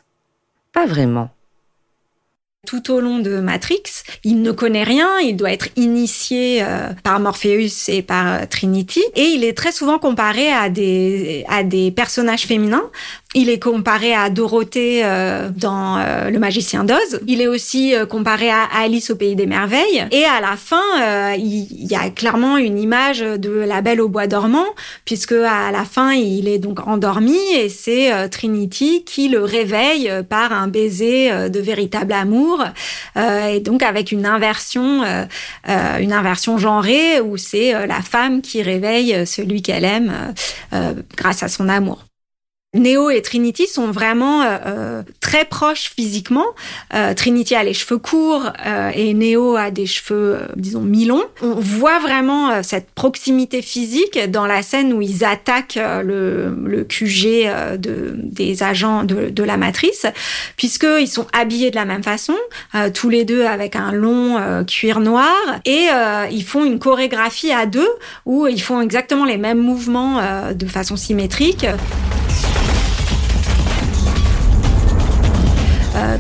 Pas 0.72 0.86
vraiment 0.86 1.29
tout 2.68 2.92
au 2.92 3.00
long 3.00 3.20
de 3.20 3.39
Matrix. 3.39 3.84
Il 4.24 4.42
ne 4.42 4.51
connaît 4.51 4.84
rien, 4.84 5.20
il 5.20 5.36
doit 5.36 5.51
être 5.51 5.70
initié 5.75 6.62
euh, 6.62 6.89
par 7.04 7.20
Morpheus 7.20 7.88
et 7.88 8.01
par 8.01 8.28
euh, 8.28 8.46
Trinity, 8.50 9.01
et 9.16 9.24
il 9.24 9.44
est 9.44 9.58
très 9.58 9.72
souvent 9.72 9.98
comparé 9.98 10.51
à 10.51 10.70
des, 10.70 11.46
à 11.48 11.63
des 11.63 11.92
personnages 11.92 12.46
féminins. 12.46 12.89
Il 13.36 13.50
est 13.50 13.59
comparé 13.59 14.13
à 14.13 14.29
Dorothée 14.29 15.01
euh, 15.03 15.50
dans 15.55 15.98
Le 16.29 16.39
Magicien 16.39 16.83
d'Oz. 16.83 17.19
Il 17.27 17.41
est 17.41 17.48
aussi 17.48 17.93
comparé 18.09 18.50
à 18.50 18.63
Alice 18.75 19.12
au 19.12 19.15
Pays 19.15 19.36
des 19.36 19.45
Merveilles. 19.45 20.07
Et 20.12 20.25
à 20.25 20.41
la 20.41 20.55
fin, 20.57 21.36
il, 21.38 21.86
y 21.86 21.95
a 21.95 22.09
clairement 22.09 22.57
une 22.57 22.79
image 22.79 23.19
de 23.19 23.51
la 23.51 23.81
Belle 23.81 24.01
au 24.01 24.09
Bois 24.09 24.27
dormant, 24.27 24.65
puisque 25.05 25.33
à 25.33 25.71
la 25.71 25.86
fin, 25.86 26.13
il 26.13 26.48
est 26.48 26.57
donc 26.57 26.88
endormi 26.88 27.38
et 27.55 27.69
c'est 27.69 28.29
Trinity 28.29 29.03
qui 29.03 29.27
le 29.27 29.43
réveille 29.43 30.12
par 30.27 30.51
un 30.51 30.67
baiser 30.67 31.50
de 31.50 31.59
véritable 31.59 32.13
amour 32.13 32.63
euh, 33.17 33.48
et 33.48 33.59
donc 33.59 33.83
avec 33.83 34.12
une 34.12 34.25
inversion, 34.25 35.03
euh, 35.03 35.25
euh, 35.67 35.98
une 36.00 36.13
inversion 36.13 36.57
genrée 36.57 37.19
où 37.19 37.38
c'est 37.38 37.88
la 37.88 38.01
femme 38.01 38.41
qui 38.41 38.62
réveille 38.62 39.25
celui 39.25 39.62
qu'elle 39.62 39.86
aime 39.86 40.33
grâce 41.15 41.43
à 41.43 41.48
son 41.48 41.69
amour. 41.69 42.09
Neo 42.76 43.10
et 43.10 43.24
Trinity 43.24 43.66
sont 43.66 43.90
vraiment 43.90 44.44
euh, 44.44 44.58
euh, 44.68 45.04
très 45.22 45.44
proches 45.44 45.92
physiquement. 45.96 46.46
Euh, 46.94 47.16
Trinity 47.16 47.56
a 47.56 47.64
les 47.64 47.74
cheveux 47.74 47.98
courts 47.98 48.52
et 48.94 49.16
Neo 49.16 49.56
a 49.56 49.72
des 49.72 49.88
cheveux, 49.88 50.42
disons, 50.56 50.82
mi-longs. 50.82 51.24
On 51.42 51.56
voit 51.56 51.98
vraiment 51.98 52.62
cette 52.62 52.92
proximité 52.92 53.64
physique 53.64 54.20
dans 54.30 54.46
la 54.46 54.62
scène 54.62 54.94
où 54.94 55.02
ils 55.02 55.24
attaquent 55.24 55.80
le, 56.04 56.56
le 56.64 56.84
QG 56.84 57.78
de, 57.80 58.14
des 58.16 58.62
agents 58.62 59.04
de, 59.04 59.30
de 59.30 59.44
la 59.44 59.58
matrice, 59.58 60.06
puisqu'ils 60.56 61.08
sont 61.08 61.28
habillés 61.34 61.72
de 61.72 61.76
la 61.76 61.86
même 61.86 62.04
façon, 62.04 62.36
tous 62.94 63.10
les 63.10 63.26
deux 63.26 63.46
avec 63.46 63.76
un 63.76 63.92
long 63.92 64.64
cuir 64.66 65.00
noir, 65.00 65.36
et 65.66 65.88
ils 66.32 66.44
font 66.44 66.66
une 66.66 66.80
chorégraphie 66.80 67.52
à 67.52 67.66
deux 67.66 67.90
où 68.26 68.48
ils 68.48 68.62
font 68.62 68.82
exactement 68.82 69.26
les 69.26 69.38
mêmes 69.38 69.60
mouvements 69.60 70.22
de 70.54 70.66
façon 70.68 70.96
symétrique. 70.96 71.66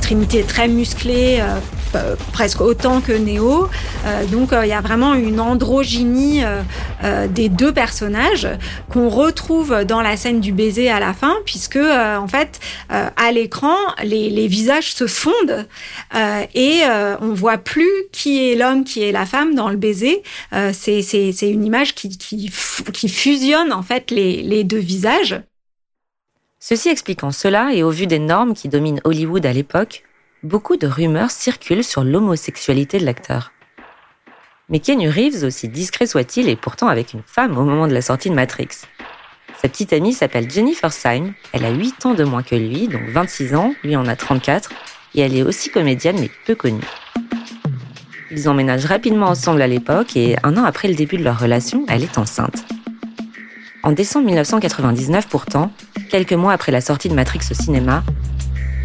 Trinity 0.01 0.37
est 0.37 0.47
très 0.47 0.67
musclée, 0.67 1.41
euh, 1.95 2.15
presque 2.33 2.61
autant 2.61 3.01
que 3.01 3.11
Neo. 3.11 3.69
Euh, 4.05 4.25
donc 4.25 4.49
il 4.51 4.67
y 4.67 4.73
a 4.73 4.81
vraiment 4.81 5.13
une 5.13 5.39
androgynie 5.39 6.41
des 7.29 7.49
deux 7.49 7.73
personnages 7.73 8.47
qu'on 8.89 9.09
retrouve 9.09 9.83
dans 9.85 10.01
la 10.01 10.17
scène 10.17 10.39
du 10.39 10.51
baiser 10.51 10.89
à 10.89 10.99
la 10.99 11.13
fin, 11.13 11.35
puisque 11.45 11.77
en 11.77 12.27
fait 12.27 12.59
à 12.89 13.31
l'écran 13.31 13.75
les, 14.03 14.47
visages 14.47 14.93
se 14.93 15.07
fondent 15.07 15.67
et 16.53 16.81
on 17.21 17.33
voit 17.33 17.57
plus 17.57 17.89
qui 18.11 18.51
est 18.51 18.55
l'homme, 18.55 18.83
qui 18.83 19.03
est 19.03 19.11
la 19.11 19.25
femme 19.25 19.55
dans 19.55 19.69
le 19.69 19.77
baiser. 19.77 20.23
c'est 20.73 21.31
une 21.41 21.65
image 21.65 21.95
qui, 21.95 22.17
qui, 22.17 23.09
fusionne 23.09 23.73
en 23.73 23.81
fait 23.81 24.11
les, 24.11 24.41
les 24.41 24.63
deux 24.63 24.77
visages. 24.77 25.41
Ceci 26.61 26.89
expliquant 26.89 27.31
cela, 27.31 27.73
et 27.73 27.83
au 27.83 27.89
vu 27.89 28.05
des 28.05 28.19
normes 28.19 28.53
qui 28.53 28.67
dominent 28.67 28.99
Hollywood 29.05 29.45
à 29.45 29.53
l'époque, 29.53 30.03
beaucoup 30.43 30.75
de 30.75 30.87
rumeurs 30.87 31.31
circulent 31.31 31.85
sur 31.85 32.03
l'homosexualité 32.03 32.99
de 32.99 33.05
l'acteur. 33.05 33.53
Mais 34.67 34.79
Kenny 34.79 35.07
Reeves, 35.07 35.45
aussi 35.45 35.69
discret 35.69 36.05
soit-il, 36.05 36.49
est 36.49 36.59
pourtant 36.59 36.87
avec 36.87 37.13
une 37.13 37.23
femme 37.25 37.57
au 37.57 37.63
moment 37.63 37.87
de 37.87 37.93
la 37.93 38.01
sortie 38.01 38.29
de 38.29 38.35
Matrix. 38.35 38.67
Sa 39.61 39.69
petite 39.69 39.93
amie 39.93 40.13
s'appelle 40.13 40.51
Jennifer 40.51 40.91
Syme, 40.91 41.33
elle 41.53 41.63
a 41.63 41.71
8 41.71 42.05
ans 42.05 42.13
de 42.13 42.25
moins 42.25 42.43
que 42.43 42.55
lui, 42.55 42.89
donc 42.89 43.07
26 43.07 43.55
ans, 43.55 43.73
lui 43.83 43.95
en 43.95 44.05
a 44.05 44.17
34, 44.17 44.69
et 45.15 45.21
elle 45.21 45.35
est 45.35 45.43
aussi 45.43 45.69
comédienne 45.69 46.19
mais 46.19 46.29
peu 46.45 46.55
connue. 46.55 46.83
Ils 48.31 48.49
emménagent 48.49 48.85
rapidement 48.85 49.27
ensemble 49.27 49.61
à 49.61 49.67
l'époque 49.67 50.15
et 50.15 50.35
un 50.43 50.55
an 50.57 50.65
après 50.65 50.87
le 50.89 50.93
début 50.93 51.17
de 51.17 51.23
leur 51.23 51.39
relation, 51.39 51.85
elle 51.87 52.03
est 52.03 52.17
enceinte. 52.17 52.65
En 53.81 53.93
décembre 53.93 54.25
1999 54.25 55.29
pourtant, 55.29 55.71
quelques 56.09 56.33
mois 56.33 56.51
après 56.51 56.71
la 56.71 56.81
sortie 56.81 57.07
de 57.07 57.13
Matrix 57.13 57.39
au 57.49 57.53
cinéma, 57.53 58.03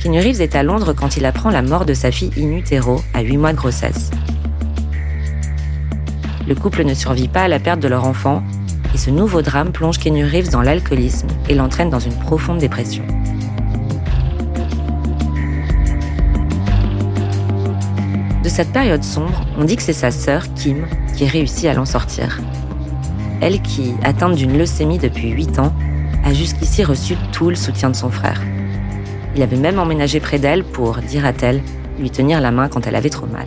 Keanu 0.00 0.20
Reeves 0.20 0.40
est 0.40 0.54
à 0.54 0.62
Londres 0.62 0.92
quand 0.92 1.16
il 1.16 1.26
apprend 1.26 1.50
la 1.50 1.62
mort 1.62 1.84
de 1.84 1.94
sa 1.94 2.12
fille 2.12 2.30
in 2.38 2.52
utero 2.52 3.02
à 3.12 3.22
8 3.22 3.36
mois 3.36 3.52
de 3.52 3.56
grossesse. 3.56 4.12
Le 6.46 6.54
couple 6.54 6.84
ne 6.84 6.94
survit 6.94 7.26
pas 7.26 7.42
à 7.42 7.48
la 7.48 7.58
perte 7.58 7.80
de 7.80 7.88
leur 7.88 8.04
enfant 8.04 8.44
et 8.94 8.98
ce 8.98 9.10
nouveau 9.10 9.42
drame 9.42 9.72
plonge 9.72 9.98
Keanu 9.98 10.26
Reeves 10.26 10.50
dans 10.50 10.62
l'alcoolisme 10.62 11.26
et 11.48 11.54
l'entraîne 11.54 11.90
dans 11.90 11.98
une 11.98 12.16
profonde 12.20 12.58
dépression. 12.58 13.04
De 18.44 18.48
cette 18.48 18.72
période 18.72 19.02
sombre, 19.02 19.44
on 19.58 19.64
dit 19.64 19.74
que 19.74 19.82
c'est 19.82 19.92
sa 19.92 20.12
sœur, 20.12 20.44
Kim, 20.54 20.86
qui 21.16 21.26
réussit 21.26 21.64
à 21.64 21.74
l'en 21.74 21.86
sortir. 21.86 22.40
Elle 23.44 23.60
qui, 23.60 23.92
atteinte 24.02 24.36
d'une 24.36 24.56
leucémie 24.56 24.96
depuis 24.96 25.28
8 25.28 25.58
ans, 25.58 25.74
a 26.24 26.32
jusqu'ici 26.32 26.82
reçu 26.82 27.14
tout 27.30 27.50
le 27.50 27.56
soutien 27.56 27.90
de 27.90 27.94
son 27.94 28.08
frère. 28.08 28.40
Il 29.36 29.42
avait 29.42 29.58
même 29.58 29.78
emménagé 29.78 30.18
près 30.18 30.38
d'elle 30.38 30.64
pour, 30.64 30.96
dira-t-elle, 30.96 31.60
lui 31.98 32.10
tenir 32.10 32.40
la 32.40 32.50
main 32.50 32.68
quand 32.68 32.86
elle 32.86 32.96
avait 32.96 33.10
trop 33.10 33.26
mal. 33.26 33.44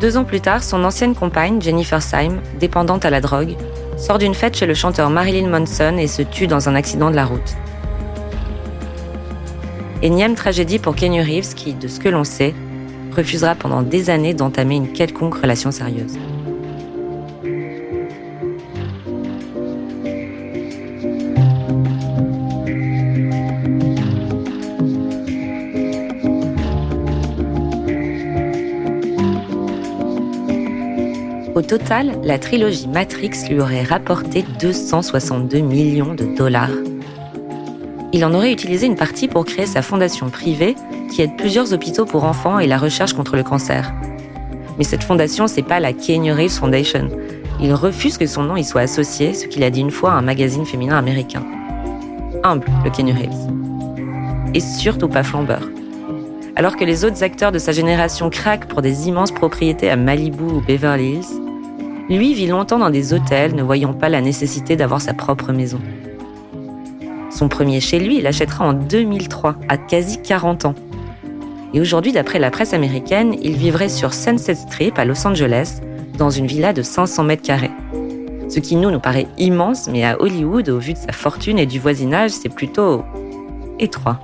Deux 0.00 0.16
ans 0.16 0.24
plus 0.24 0.40
tard, 0.40 0.64
son 0.64 0.82
ancienne 0.82 1.14
compagne, 1.14 1.62
Jennifer 1.62 2.02
Syme, 2.02 2.40
dépendante 2.58 3.04
à 3.04 3.10
la 3.10 3.20
drogue, 3.20 3.54
sort 3.96 4.18
d'une 4.18 4.34
fête 4.34 4.56
chez 4.56 4.66
le 4.66 4.74
chanteur 4.74 5.08
Marilyn 5.08 5.48
Manson 5.48 5.98
et 5.98 6.08
se 6.08 6.22
tue 6.22 6.48
dans 6.48 6.68
un 6.68 6.74
accident 6.74 7.12
de 7.12 7.16
la 7.16 7.26
route. 7.26 7.54
Énième 10.02 10.34
tragédie 10.34 10.80
pour 10.80 10.96
Kenny 10.96 11.22
Reeves 11.22 11.54
qui, 11.54 11.74
de 11.74 11.86
ce 11.86 12.00
que 12.00 12.08
l'on 12.08 12.24
sait, 12.24 12.54
refusera 13.18 13.54
pendant 13.54 13.82
des 13.82 14.10
années 14.10 14.32
d'entamer 14.32 14.76
une 14.76 14.92
quelconque 14.92 15.34
relation 15.34 15.70
sérieuse. 15.70 16.16
Au 31.54 31.62
total, 31.62 32.12
la 32.22 32.38
trilogie 32.38 32.86
Matrix 32.86 33.30
lui 33.50 33.60
aurait 33.60 33.82
rapporté 33.82 34.44
262 34.60 35.58
millions 35.58 36.14
de 36.14 36.24
dollars 36.36 36.70
il 38.12 38.24
en 38.24 38.32
aurait 38.32 38.52
utilisé 38.52 38.86
une 38.86 38.96
partie 38.96 39.28
pour 39.28 39.44
créer 39.44 39.66
sa 39.66 39.82
fondation 39.82 40.30
privée 40.30 40.76
qui 41.08 41.22
aide 41.22 41.36
plusieurs 41.36 41.72
hôpitaux 41.72 42.04
pour 42.04 42.24
enfants 42.24 42.58
et 42.58 42.66
la 42.66 42.78
recherche 42.78 43.14
contre 43.14 43.36
le 43.36 43.42
cancer. 43.42 43.92
Mais 44.78 44.84
cette 44.84 45.02
fondation, 45.02 45.46
c'est 45.46 45.62
pas 45.62 45.80
la 45.80 45.92
Keanu 45.92 46.32
Reeves 46.32 46.58
Foundation. 46.58 47.08
Il 47.60 47.74
refuse 47.74 48.16
que 48.16 48.26
son 48.26 48.44
nom 48.44 48.56
y 48.56 48.64
soit 48.64 48.82
associé, 48.82 49.34
ce 49.34 49.46
qu'il 49.46 49.64
a 49.64 49.70
dit 49.70 49.80
une 49.80 49.90
fois 49.90 50.12
à 50.12 50.16
un 50.16 50.22
magazine 50.22 50.64
féminin 50.64 50.96
américain. 50.96 51.44
Humble, 52.44 52.66
le 52.84 52.90
Keanu 52.90 53.12
Reeves. 53.12 53.52
Et 54.54 54.60
surtout 54.60 55.08
pas 55.08 55.24
flambeur. 55.24 55.62
Alors 56.54 56.76
que 56.76 56.84
les 56.84 57.04
autres 57.04 57.22
acteurs 57.22 57.52
de 57.52 57.58
sa 57.58 57.72
génération 57.72 58.30
craquent 58.30 58.66
pour 58.66 58.82
des 58.82 59.08
immenses 59.08 59.32
propriétés 59.32 59.90
à 59.90 59.96
Malibu 59.96 60.44
ou 60.44 60.60
Beverly 60.60 61.14
Hills, 61.14 61.48
lui 62.08 62.34
vit 62.34 62.46
longtemps 62.46 62.78
dans 62.78 62.90
des 62.90 63.12
hôtels, 63.12 63.54
ne 63.54 63.62
voyant 63.62 63.92
pas 63.92 64.08
la 64.08 64.20
nécessité 64.20 64.76
d'avoir 64.76 65.00
sa 65.00 65.12
propre 65.12 65.52
maison. 65.52 65.80
Son 67.30 67.48
premier 67.48 67.80
chez 67.80 68.00
lui, 68.00 68.16
il 68.16 68.22
l'achètera 68.22 68.64
en 68.64 68.72
2003, 68.72 69.56
à 69.68 69.76
quasi 69.76 70.20
40 70.22 70.64
ans. 70.64 70.74
Et 71.74 71.80
aujourd'hui, 71.80 72.12
d'après 72.12 72.38
la 72.38 72.50
presse 72.50 72.72
américaine, 72.72 73.36
il 73.42 73.56
vivrait 73.56 73.90
sur 73.90 74.14
Sunset 74.14 74.54
Strip 74.54 74.98
à 74.98 75.04
Los 75.04 75.26
Angeles, 75.26 75.80
dans 76.16 76.30
une 76.30 76.46
villa 76.46 76.72
de 76.72 76.82
500 76.82 77.24
mètres 77.24 77.42
carrés. 77.42 77.70
Ce 78.48 78.60
qui 78.60 78.76
nous 78.76 78.90
nous 78.90 79.00
paraît 79.00 79.26
immense, 79.36 79.88
mais 79.88 80.04
à 80.04 80.20
Hollywood, 80.20 80.70
au 80.70 80.78
vu 80.78 80.94
de 80.94 80.98
sa 80.98 81.12
fortune 81.12 81.58
et 81.58 81.66
du 81.66 81.78
voisinage, 81.78 82.30
c'est 82.30 82.48
plutôt 82.48 83.04
étroit. 83.78 84.20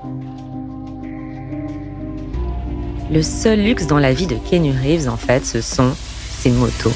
Le 3.10 3.22
seul 3.22 3.60
luxe 3.60 3.86
dans 3.86 3.98
la 3.98 4.14
vie 4.14 4.26
de 4.26 4.36
Kenny 4.50 4.72
Reeves, 4.72 5.08
en 5.08 5.18
fait, 5.18 5.44
ce 5.44 5.60
sont 5.60 5.92
ses 6.38 6.50
motos. 6.50 6.92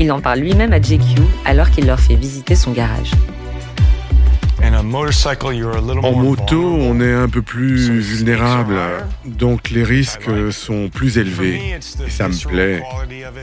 Il 0.00 0.10
en 0.10 0.20
parle 0.20 0.40
lui-même 0.40 0.72
à 0.72 0.82
JQ 0.82 1.20
alors 1.44 1.70
qu'il 1.70 1.86
leur 1.86 2.00
fait 2.00 2.16
visiter 2.16 2.56
son 2.56 2.72
garage. 2.72 3.12
En 4.80 6.12
moto, 6.12 6.62
on 6.62 7.00
est 7.00 7.12
un 7.12 7.28
peu 7.28 7.42
plus 7.42 7.90
vulnérable, 7.90 8.76
donc 9.26 9.70
les 9.70 9.84
risques 9.84 10.30
sont 10.52 10.88
plus 10.88 11.18
élevés. 11.18 11.78
Et 12.06 12.10
ça 12.10 12.28
me 12.28 12.48
plaît. 12.48 12.82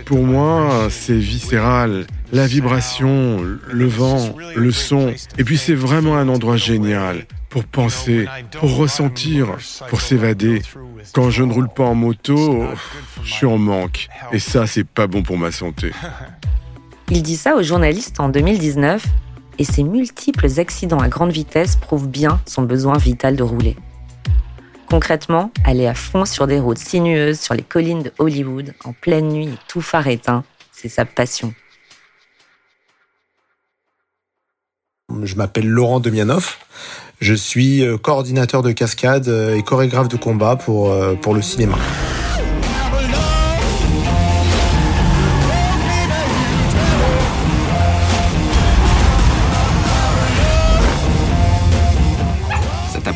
Pour 0.05 0.23
moi, 0.23 0.87
c'est 0.89 1.17
viscéral. 1.17 2.07
La 2.31 2.47
vibration, 2.47 3.37
le 3.71 3.85
vent, 3.85 4.35
le 4.55 4.71
son. 4.71 5.13
Et 5.37 5.43
puis 5.43 5.57
c'est 5.57 5.75
vraiment 5.75 6.17
un 6.17 6.27
endroit 6.27 6.57
génial 6.57 7.25
pour 7.49 7.65
penser, 7.65 8.25
pour 8.59 8.75
ressentir, 8.75 9.57
pour 9.89 10.01
s'évader. 10.01 10.61
Quand 11.13 11.29
je 11.29 11.43
ne 11.43 11.53
roule 11.53 11.69
pas 11.69 11.85
en 11.85 11.95
moto, 11.95 12.65
je 13.23 13.31
suis 13.31 13.45
en 13.45 13.57
manque. 13.57 14.07
Et 14.31 14.39
ça, 14.39 14.65
c'est 14.65 14.87
pas 14.87 15.07
bon 15.07 15.21
pour 15.21 15.37
ma 15.37 15.51
santé. 15.51 15.91
Il 17.09 17.23
dit 17.23 17.37
ça 17.37 17.55
aux 17.55 17.63
journalistes 17.63 18.19
en 18.19 18.27
2019 18.27 19.05
et 19.59 19.63
ses 19.63 19.83
multiples 19.83 20.59
accidents 20.59 20.99
à 20.99 21.09
grande 21.09 21.31
vitesse 21.31 21.75
prouvent 21.75 22.07
bien 22.07 22.41
son 22.45 22.63
besoin 22.63 22.97
vital 22.97 23.35
de 23.35 23.43
rouler. 23.43 23.75
Concrètement, 24.89 25.51
aller 25.65 25.85
à 25.85 25.93
fond 25.93 26.25
sur 26.25 26.47
des 26.47 26.59
routes 26.59 26.77
sinueuses 26.77 27.39
sur 27.39 27.53
les 27.53 27.63
collines 27.63 28.03
de 28.03 28.13
Hollywood, 28.19 28.73
en 28.85 28.93
pleine 28.93 29.27
nuit 29.27 29.49
et 29.49 29.59
tout 29.67 29.81
phare 29.81 30.07
éteint, 30.07 30.43
c'est 30.71 30.89
sa 30.89 31.03
passion. 31.03 31.53
Je 35.23 35.35
m'appelle 35.35 35.67
Laurent 35.67 35.99
Demianoff. 35.99 36.59
Je 37.19 37.33
suis 37.33 37.83
euh, 37.83 37.97
coordinateur 37.97 38.61
de 38.61 38.71
cascade 38.71 39.27
euh, 39.27 39.55
et 39.55 39.63
chorégraphe 39.63 40.07
de 40.07 40.17
combat 40.17 40.55
pour, 40.55 40.91
euh, 40.91 41.15
pour 41.15 41.33
le 41.33 41.41
cinéma. 41.41 41.77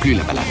Plus 0.02 0.16
la 0.16 0.24
balade. 0.24 0.44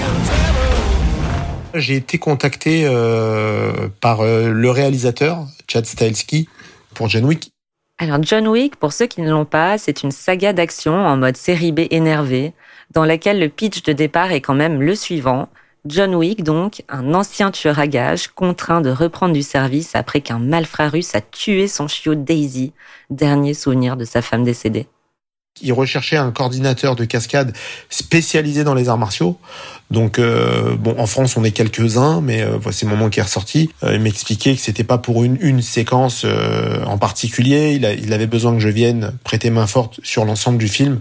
J'ai 1.75 1.97
été 1.97 2.19
contacté 2.19 2.85
euh, 2.85 3.89
par 4.01 4.21
euh, 4.21 4.53
le 4.53 4.71
réalisateur, 4.71 5.45
Chad 5.69 5.85
Stahelski, 5.87 6.49
pour 6.95 7.09
John 7.09 7.25
Wick. 7.25 7.53
Alors 7.99 8.23
John 8.23 8.47
Wick, 8.47 8.77
pour 8.77 8.93
ceux 8.93 9.07
qui 9.07 9.21
ne 9.23 9.31
l'ont 9.31 9.45
pas, 9.45 9.77
c'est 9.77 10.05
une 10.05 10.13
saga 10.13 10.53
d'action 10.53 10.95
en 10.95 11.17
mode 11.17 11.37
série 11.37 11.73
B 11.73 11.81
énervé, 11.91 12.53
dans 12.93 13.05
laquelle 13.05 13.41
le 13.41 13.49
pitch 13.49 13.83
de 13.83 13.93
départ 13.93 14.31
est 14.31 14.41
quand 14.41 14.55
même 14.55 14.81
le 14.81 14.95
suivant. 14.95 15.49
John 15.85 16.15
Wick, 16.15 16.45
donc, 16.45 16.85
un 16.89 17.13
ancien 17.15 17.51
tueur 17.51 17.81
à 17.81 17.89
gages, 17.89 18.29
contraint 18.29 18.81
de 18.81 18.91
reprendre 18.91 19.35
du 19.35 19.43
service 19.43 19.97
après 19.97 20.21
qu'un 20.21 20.39
malfrat 20.39 20.89
russe 20.89 21.15
a 21.17 21.21
tué 21.21 21.67
son 21.67 21.89
chiot 21.89 22.15
Daisy, 22.15 22.73
dernier 23.11 23.55
souvenir 23.55 23.97
de 23.97 24.05
sa 24.05 24.23
femme 24.23 24.45
décédée. 24.45 24.87
Il 25.63 25.73
recherchait 25.73 26.17
un 26.17 26.31
coordinateur 26.31 26.97
de 26.97 27.05
cascade 27.05 27.53
spécialisé 27.91 28.65
dans 28.65 28.75
les 28.75 28.89
arts 28.89 28.99
martiaux. 28.99 29.39
Donc 29.91 30.21
euh, 30.21 30.77
bon, 30.77 30.95
en 30.99 31.07
France 31.07 31.37
on 31.37 31.43
est 31.43 31.51
quelques-uns, 31.51 32.21
mais 32.21 32.43
euh, 32.43 32.57
voici 32.61 32.85
le 32.85 32.91
moment 32.93 33.11
qui 33.11 33.19
est 33.19 33.25
ressorti. 33.25 33.71
Euh, 33.83 33.95
il 33.95 34.01
m'expliquait 34.01 34.55
que 34.55 34.61
c'était 34.61 34.85
pas 34.85 34.99
pour 34.99 35.25
une, 35.25 35.37
une 35.41 35.63
séquence 35.63 36.23
euh, 36.25 36.85
en 36.85 36.97
particulier. 36.97 37.73
Il, 37.75 37.85
a, 37.85 37.93
il, 37.93 38.13
avait 38.13 38.29
besoin 38.29 38.53
que 38.53 38.61
je 38.61 38.69
vienne 38.69 39.13
prêter 39.25 39.51
main 39.51 39.67
forte 39.67 39.99
sur 40.05 40.25
l'ensemble 40.25 40.59
du 40.59 40.69
film. 40.69 41.01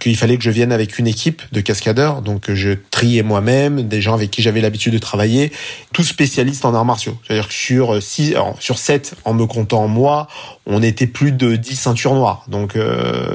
qu'il 0.00 0.16
fallait 0.16 0.38
que 0.38 0.42
je 0.42 0.50
vienne 0.50 0.72
avec 0.72 0.98
une 0.98 1.06
équipe 1.06 1.42
de 1.52 1.60
cascadeurs. 1.60 2.22
Donc 2.22 2.50
je 2.52 2.70
triais 2.90 3.22
moi-même 3.22 3.86
des 3.86 4.00
gens 4.00 4.14
avec 4.14 4.30
qui 4.30 4.42
j'avais 4.42 4.60
l'habitude 4.60 4.94
de 4.94 4.98
travailler, 4.98 5.52
tous 5.92 6.02
spécialistes 6.02 6.64
en 6.64 6.74
arts 6.74 6.84
martiaux. 6.84 7.16
C'est-à-dire 7.24 7.46
que 7.46 7.54
sur 7.54 8.02
six, 8.02 8.34
sur 8.58 8.78
sept, 8.78 9.14
en 9.24 9.34
me 9.34 9.46
comptant 9.46 9.86
moi, 9.86 10.26
on 10.68 10.82
était 10.82 11.06
plus 11.06 11.32
de 11.32 11.56
10 11.56 11.74
ceintures 11.74 12.14
noires. 12.14 12.44
Donc 12.48 12.76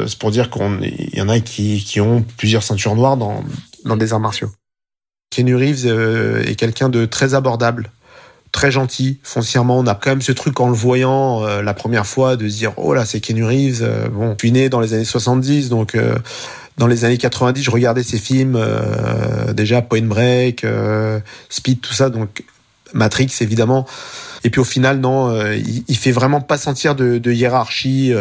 c'est 0.07 0.17
pour 0.19 0.31
dire 0.31 0.49
qu'on 0.49 0.79
y 0.81 1.21
en 1.21 1.27
a 1.27 1.39
qui, 1.39 1.83
qui 1.83 1.99
ont 1.99 2.23
plusieurs 2.37 2.63
ceintures 2.63 2.95
noires 2.95 3.17
dans 3.17 3.43
dans 3.85 3.97
des 3.97 4.13
arts 4.13 4.19
martiaux. 4.19 4.49
Keanu 5.33 5.55
Reeves 5.55 5.85
euh, 5.85 6.43
est 6.43 6.55
quelqu'un 6.55 6.89
de 6.89 7.05
très 7.05 7.33
abordable, 7.33 7.89
très 8.51 8.71
gentil, 8.71 9.19
foncièrement. 9.23 9.79
On 9.79 9.87
a 9.87 9.95
quand 9.95 10.11
même 10.11 10.21
ce 10.21 10.31
truc 10.31 10.59
en 10.59 10.67
le 10.67 10.75
voyant 10.75 11.43
euh, 11.43 11.61
la 11.61 11.73
première 11.73 12.05
fois 12.05 12.35
de 12.35 12.47
se 12.47 12.57
dire 12.57 12.73
oh 12.77 12.93
là 12.93 13.05
c'est 13.05 13.19
Keanu 13.19 13.45
Reeves. 13.45 13.81
Euh, 13.81 14.09
bon, 14.09 14.33
je 14.33 14.37
suis 14.39 14.51
né 14.51 14.69
dans 14.69 14.79
les 14.79 14.93
années 14.93 15.05
70, 15.05 15.69
donc 15.69 15.97
dans 16.77 16.87
les 16.87 17.05
années 17.05 17.17
90, 17.17 17.63
je 17.63 17.71
regardais 17.71 18.03
ses 18.03 18.17
films 18.17 18.59
déjà 19.53 19.81
Point 19.81 20.03
Break, 20.03 20.65
Speed, 21.49 21.81
tout 21.81 21.93
ça. 21.93 22.09
Donc 22.09 22.43
Matrix 22.93 23.31
évidemment. 23.41 23.85
Et 24.43 24.49
puis 24.49 24.59
au 24.59 24.65
final, 24.65 24.99
non, 24.99 25.35
il, 25.51 25.83
il, 25.87 25.97
fait 25.97 26.11
vraiment 26.11 26.41
pas 26.41 26.57
sentir 26.57 26.95
de, 26.95 27.17
de 27.17 27.31
hiérarchie. 27.31 28.13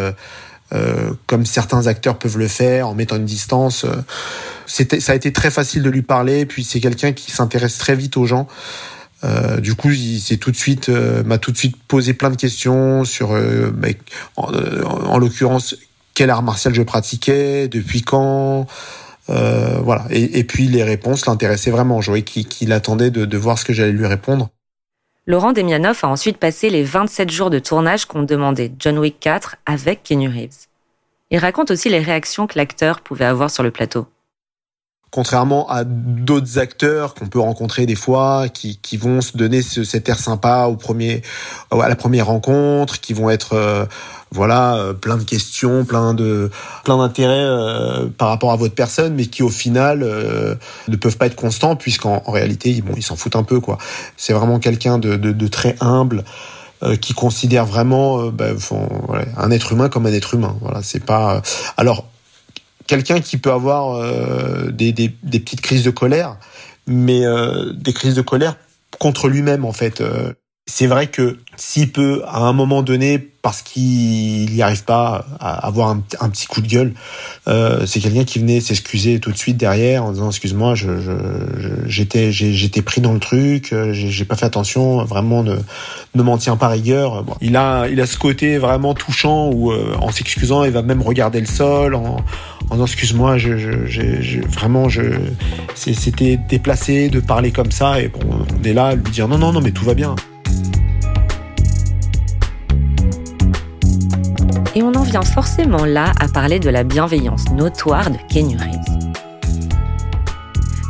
Euh, 0.75 1.13
comme 1.27 1.45
certains 1.45 1.87
acteurs 1.87 2.19
peuvent 2.19 2.39
le 2.39 2.49
faire 2.49 2.89
en 2.89 2.95
mettant 2.95 3.17
une 3.17 3.27
distance. 3.27 3.85
C'était, 4.65 5.01
ça 5.01 5.13
a 5.13 5.15
été 5.15 5.31
très 5.31 5.51
facile 5.51 5.83
de 5.83 5.91
lui 5.91 6.01
parler. 6.01 6.47
Puis 6.47 6.65
c'est 6.65 6.81
quelqu'un 6.81 7.13
qui 7.13 7.31
s'intéresse 7.31 7.77
très 7.77 7.95
vite 7.95 8.17
aux 8.17 8.25
gens. 8.25 8.49
Euh, 9.25 9.61
du 9.61 9.75
coup, 9.75 9.91
il 9.91 10.21
s'est 10.21 10.37
tout 10.37 10.51
de 10.51 10.57
suite 10.57 10.89
euh, 10.89 11.23
m'a 11.25 11.39
tout 11.39 11.53
de 11.53 11.57
suite 11.57 11.77
posé 11.87 12.13
plein 12.13 12.31
de 12.31 12.37
questions 12.37 13.05
sur, 13.05 13.33
euh, 13.33 13.71
bah, 13.73 13.89
en, 14.37 14.53
en 14.53 15.19
l'occurrence, 15.19 15.77
quel 16.15 16.31
art 16.31 16.43
martial 16.43 16.75
je 16.75 16.83
pratiquais, 16.83 17.69
depuis 17.69 18.03
quand. 18.03 18.67
voilà. 19.29 20.07
Et, 20.11 20.39
et, 20.39 20.45
puis 20.45 20.67
les 20.67 20.83
réponses 20.83 21.27
l'intéressaient 21.27 21.71
vraiment. 21.71 22.01
Je 22.01 22.11
voyais 22.11 22.25
qu'il 22.25 22.73
attendait 22.73 23.11
de, 23.11 23.25
de, 23.25 23.39
voir 23.39 23.59
ce 23.59 23.65
que 23.65 23.73
j'allais 23.73 23.93
lui 23.93 24.07
répondre. 24.07 24.51
Laurent 25.25 25.53
Demianoff 25.53 26.03
a 26.03 26.09
ensuite 26.09 26.39
passé 26.39 26.69
les 26.69 26.83
27 26.83 27.31
jours 27.31 27.49
de 27.49 27.61
tournage 27.61 28.07
qu'ont 28.07 28.25
demandé 28.25 28.73
John 28.81 28.99
Wick 28.99 29.21
4 29.21 29.55
avec 29.67 30.03
Kenny 30.03 30.27
Reeves. 30.27 30.67
Il 31.31 31.39
raconte 31.39 31.71
aussi 31.71 31.89
les 31.89 32.01
réactions 32.01 32.49
que 32.49 32.59
l'acteur 32.59 33.01
pouvait 33.01 33.25
avoir 33.25 33.49
sur 33.49 33.63
le 33.63 33.71
plateau 33.71 34.09
contrairement 35.13 35.69
à 35.69 35.85
d'autres 35.85 36.59
acteurs 36.59 37.15
qu'on 37.15 37.27
peut 37.27 37.39
rencontrer 37.39 37.85
des 37.85 37.95
fois, 37.95 38.49
qui, 38.49 38.79
qui 38.81 38.97
vont 38.97 39.21
se 39.21 39.37
donner 39.37 39.61
ce, 39.61 39.85
cet 39.85 40.09
air 40.09 40.19
sympa 40.19 40.65
au 40.65 40.77
premier, 40.77 41.21
à 41.71 41.89
la 41.89 41.97
première 41.97 42.27
rencontre, 42.27 42.99
qui 42.99 43.13
vont 43.13 43.29
être 43.29 43.53
euh, 43.53 43.85
voilà 44.31 44.77
euh, 44.77 44.95
plein 44.95 45.19
de 45.19 45.23
questions, 45.23 45.85
plein 45.85 46.15
de 46.15 46.51
plein 46.83 46.97
d'intérêts 46.97 47.35
euh, 47.35 48.07
par 48.17 48.29
rapport 48.29 48.53
à 48.53 48.57
votre 48.57 48.75
personne, 48.75 49.15
mais 49.15 49.27
qui 49.27 49.43
au 49.43 49.51
final 49.51 49.99
ne 50.89 50.97
peuvent 50.97 51.19
pas 51.19 51.27
être 51.27 51.37
constants 51.37 51.77
puisqu'en 51.77 52.23
en 52.25 52.33
réalité 52.33 52.81
bon 52.81 52.95
ils 52.97 53.03
s'en 53.03 53.15
foutent 53.15 53.37
un 53.37 53.45
peu 53.45 53.61
quoi. 53.61 53.77
C'est 54.17 54.33
vraiment 54.33 54.59
quelqu'un 54.59 54.97
de, 54.97 55.17
de, 55.17 55.33
de, 55.33 55.47
très 55.47 55.77
humble 55.81 56.25
qui 57.01 57.13
considère 57.13 57.65
vraiment 57.67 58.27
bah, 58.29 58.47
un 59.37 59.51
être 59.53 59.73
humain 59.73 59.89
comme 59.89 60.07
un 60.07 60.13
être 60.13 60.35
humain. 60.35 60.57
Voilà, 60.63 60.83
c'est 60.83 61.05
pas. 61.05 61.43
Alors 61.77 62.07
quelqu'un 62.87 63.21
qui 63.21 63.37
peut 63.37 63.53
avoir 63.53 63.97
euh, 63.97 64.71
des, 64.71 64.93
des, 64.93 65.15
des, 65.23 65.41
petites 65.41 65.61
crises 65.61 65.85
de 65.85 65.91
colère, 65.91 66.37
mais 66.87 67.25
euh, 67.25 67.73
des 67.73 67.93
crises 67.93 68.15
de 68.15 68.23
colère 68.23 68.57
contre 68.99 69.29
lui-même 69.29 69.65
en 69.65 69.73
fait. 69.73 70.01
Euh, 70.01 70.33
c'est 70.67 70.87
vrai 70.87 71.09
que 71.09 71.39
s'il 71.57 71.91
peut 71.91 72.23
à 72.27 72.39
un 72.39 72.53
moment 72.53 72.83
donné, 72.83 73.19
parce 73.19 73.63
qu'il 73.63 74.53
n'y 74.53 74.63
arrive 74.63 74.85
pas 74.85 75.27
à 75.41 75.67
avoir 75.67 75.89
un, 75.89 76.31
petit 76.31 76.47
coup 76.47 76.61
de 76.61 76.69
gueule, 76.69 76.95
euh, 77.49 77.85
c'est 77.85 77.99
quelqu'un 77.99 78.23
qui 78.23 78.39
venait 78.39 78.61
s'excuser 78.61 79.19
tout 79.19 79.33
de 79.33 79.37
suite 79.37 79.57
derrière 79.57 80.05
en 80.05 80.13
disant 80.13 80.31
excuse-moi, 80.31 80.77
je, 80.77 80.89
j'étais 81.87 82.31
j'étais 82.31 82.81
pris 82.81 83.01
dans 83.01 83.13
le 83.13 83.19
truc, 83.19 83.75
j'ai 83.91 84.25
pas 84.25 84.37
fait 84.37 84.47
attention, 84.47 85.05
vraiment 85.05 85.43
ne 85.43 85.57
ne 86.15 86.23
m'en 86.23 86.39
tiens 86.39 86.57
pas 86.57 86.69
rigueur. 86.69 87.25
Bon. 87.25 87.35
Il 87.41 87.57
a 87.57 87.89
il 87.89 88.01
a 88.01 88.07
ce 88.07 88.17
côté 88.17 88.59
vraiment 88.59 88.95
touchant 88.95 89.51
où 89.51 89.73
en 89.73 90.13
s'excusant, 90.13 90.63
il 90.63 90.71
va 90.71 90.83
même 90.83 91.03
regarder 91.03 91.41
le 91.41 91.47
sol 91.47 91.97
en 91.97 92.19
en 92.73 92.77
disant 92.77 92.87
excuse-moi, 92.87 93.37
vraiment, 94.49 94.89
je, 94.89 95.03
c'était 95.75 96.39
déplacé 96.39 97.11
de 97.11 97.21
parler 97.21 97.53
comme 97.53 97.71
ça. 97.71 98.01
Et 98.01 98.09
bon, 98.09 98.21
on 98.31 98.65
est 98.65 98.73
là 98.73 98.95
lui 98.95 99.11
dire 99.11 99.29
non, 99.29 99.37
non, 99.37 99.53
non, 99.53 99.61
mais 99.61 99.73
tout 99.73 99.85
va 99.85 99.93
bien. 99.93 100.17
Et 104.75 104.83
on 104.83 104.95
en 104.95 105.03
vient 105.03 105.21
forcément 105.21 105.85
là 105.85 106.13
à 106.19 106.29
parler 106.29 106.61
de 106.61 106.71
la 106.71 106.83
bienveillance 106.83 107.51
notoire 107.51 108.11
de 108.11 108.17
Kenny 108.31 108.57
Reeves. 108.57 109.13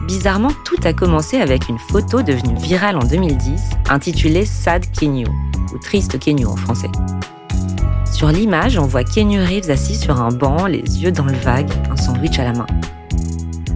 Bizarrement, 0.07 0.53
tout 0.65 0.79
a 0.85 0.93
commencé 0.93 1.39
avec 1.39 1.69
une 1.69 1.79
photo 1.91 2.23
devenue 2.23 2.57
virale 2.61 2.97
en 2.97 3.05
2010, 3.05 3.61
intitulée 3.91 4.47
Sad 4.47 4.89
Kenyu, 4.93 5.27
ou 5.75 5.79
Triste 5.79 6.17
Kenyu 6.21 6.47
en 6.47 6.55
français. 6.55 6.91
Sur 8.13 8.29
l'image, 8.29 8.79
on 8.79 8.87
voit 8.87 9.05
Kenny 9.05 9.39
Reeves 9.39 9.71
assis 9.71 9.97
sur 9.97 10.21
un 10.21 10.29
banc, 10.29 10.67
les 10.67 11.03
yeux 11.03 11.11
dans 11.11 11.25
le 11.25 11.33
vague, 11.33 11.71
un 11.91 11.97
sandwich 11.97 12.39
à 12.39 12.45
la 12.45 12.53
main. 12.53 12.67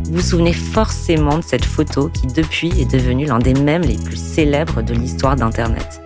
Vous 0.05 0.17
vous 0.17 0.21
souvenez 0.21 0.53
forcément 0.53 1.39
de 1.39 1.43
cette 1.43 1.65
photo 1.65 2.11
qui 2.11 2.27
depuis 2.27 2.69
est 2.79 2.93
devenue 2.93 3.25
l'un 3.25 3.39
des 3.39 3.55
mèmes 3.55 3.83
les 3.83 3.97
plus 3.97 4.17
célèbres 4.17 4.83
de 4.83 4.93
l'histoire 4.93 5.37
d'Internet. 5.37 6.03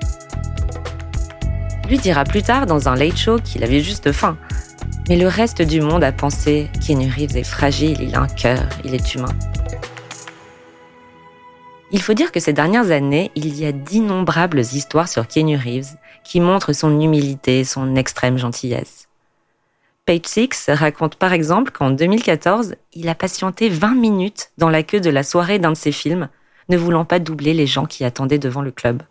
Lui 1.88 1.98
dira 1.98 2.22
plus 2.22 2.42
tard 2.42 2.66
dans 2.66 2.88
un 2.88 2.94
late 2.94 3.16
show 3.16 3.38
qu'il 3.44 3.64
avait 3.64 3.80
juste 3.80 4.12
faim. 4.12 4.38
Mais 5.08 5.16
le 5.16 5.26
reste 5.26 5.60
du 5.60 5.80
monde 5.80 6.04
a 6.04 6.12
pensé 6.12 6.70
Kenny 6.86 7.10
Reeves 7.10 7.36
est 7.36 7.42
fragile, 7.42 7.98
il 8.00 8.14
a 8.14 8.20
un 8.20 8.28
cœur, 8.28 8.62
il 8.84 8.94
est 8.94 9.14
humain. 9.14 9.34
Il 11.92 12.00
faut 12.00 12.14
dire 12.14 12.30
que 12.30 12.38
ces 12.38 12.52
dernières 12.52 12.92
années, 12.92 13.32
il 13.34 13.58
y 13.58 13.66
a 13.66 13.72
d'innombrables 13.72 14.60
histoires 14.60 15.08
sur 15.08 15.26
Kenny 15.26 15.56
Reeves 15.56 15.96
qui 16.22 16.40
montrent 16.40 16.72
son 16.72 17.00
humilité 17.00 17.60
et 17.60 17.64
son 17.64 17.96
extrême 17.96 18.38
gentillesse. 18.38 19.08
Page 20.06 20.26
Six 20.26 20.70
raconte 20.70 21.16
par 21.16 21.32
exemple 21.32 21.72
qu'en 21.72 21.90
2014, 21.90 22.76
il 22.94 23.08
a 23.08 23.14
patienté 23.14 23.68
20 23.68 23.94
minutes 23.94 24.50
dans 24.56 24.68
la 24.68 24.84
queue 24.84 25.00
de 25.00 25.10
la 25.10 25.24
soirée 25.24 25.58
d'un 25.58 25.72
de 25.72 25.76
ses 25.76 25.92
films, 25.92 26.28
ne 26.68 26.76
voulant 26.76 27.04
pas 27.04 27.18
doubler 27.18 27.54
les 27.54 27.66
gens 27.66 27.86
qui 27.86 28.04
attendaient 28.04 28.38
devant 28.38 28.62
le 28.62 28.70
club. 28.70 29.02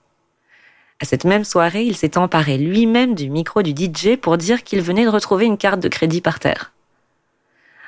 À 1.02 1.06
cette 1.06 1.26
même 1.26 1.46
soirée, 1.46 1.84
il 1.84 1.96
s'est 1.96 2.18
emparé 2.18 2.58
lui-même 2.58 3.13
du 3.13 3.30
micro 3.30 3.62
du 3.62 3.72
DJ 3.72 4.15
pour 4.15 4.38
dire 4.38 4.63
qu'il 4.63 4.82
venait 4.82 5.06
de 5.06 5.10
retrouver 5.10 5.46
une 5.46 5.58
carte 5.58 5.80
de 5.80 5.88
crédit 5.89 6.22
par 6.22 6.39
terre. 6.39 6.74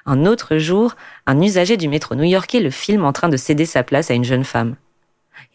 Un 0.06 0.26
autre 0.26 0.58
jour, 0.58 0.96
un 1.28 1.42
usager 1.42 1.78
du 1.78 1.88
métro 1.88 2.16
new-yorkais 2.16 2.60
le 2.60 2.72
filme 2.72 3.06
en 3.06 3.14
train 3.14 3.30
de 3.30 3.38
céder 3.38 3.66
sa 3.66 3.84
place 3.84 4.10
à 4.10 4.14
une 4.14 4.24
jeune 4.24 4.44
femme. 4.44 4.76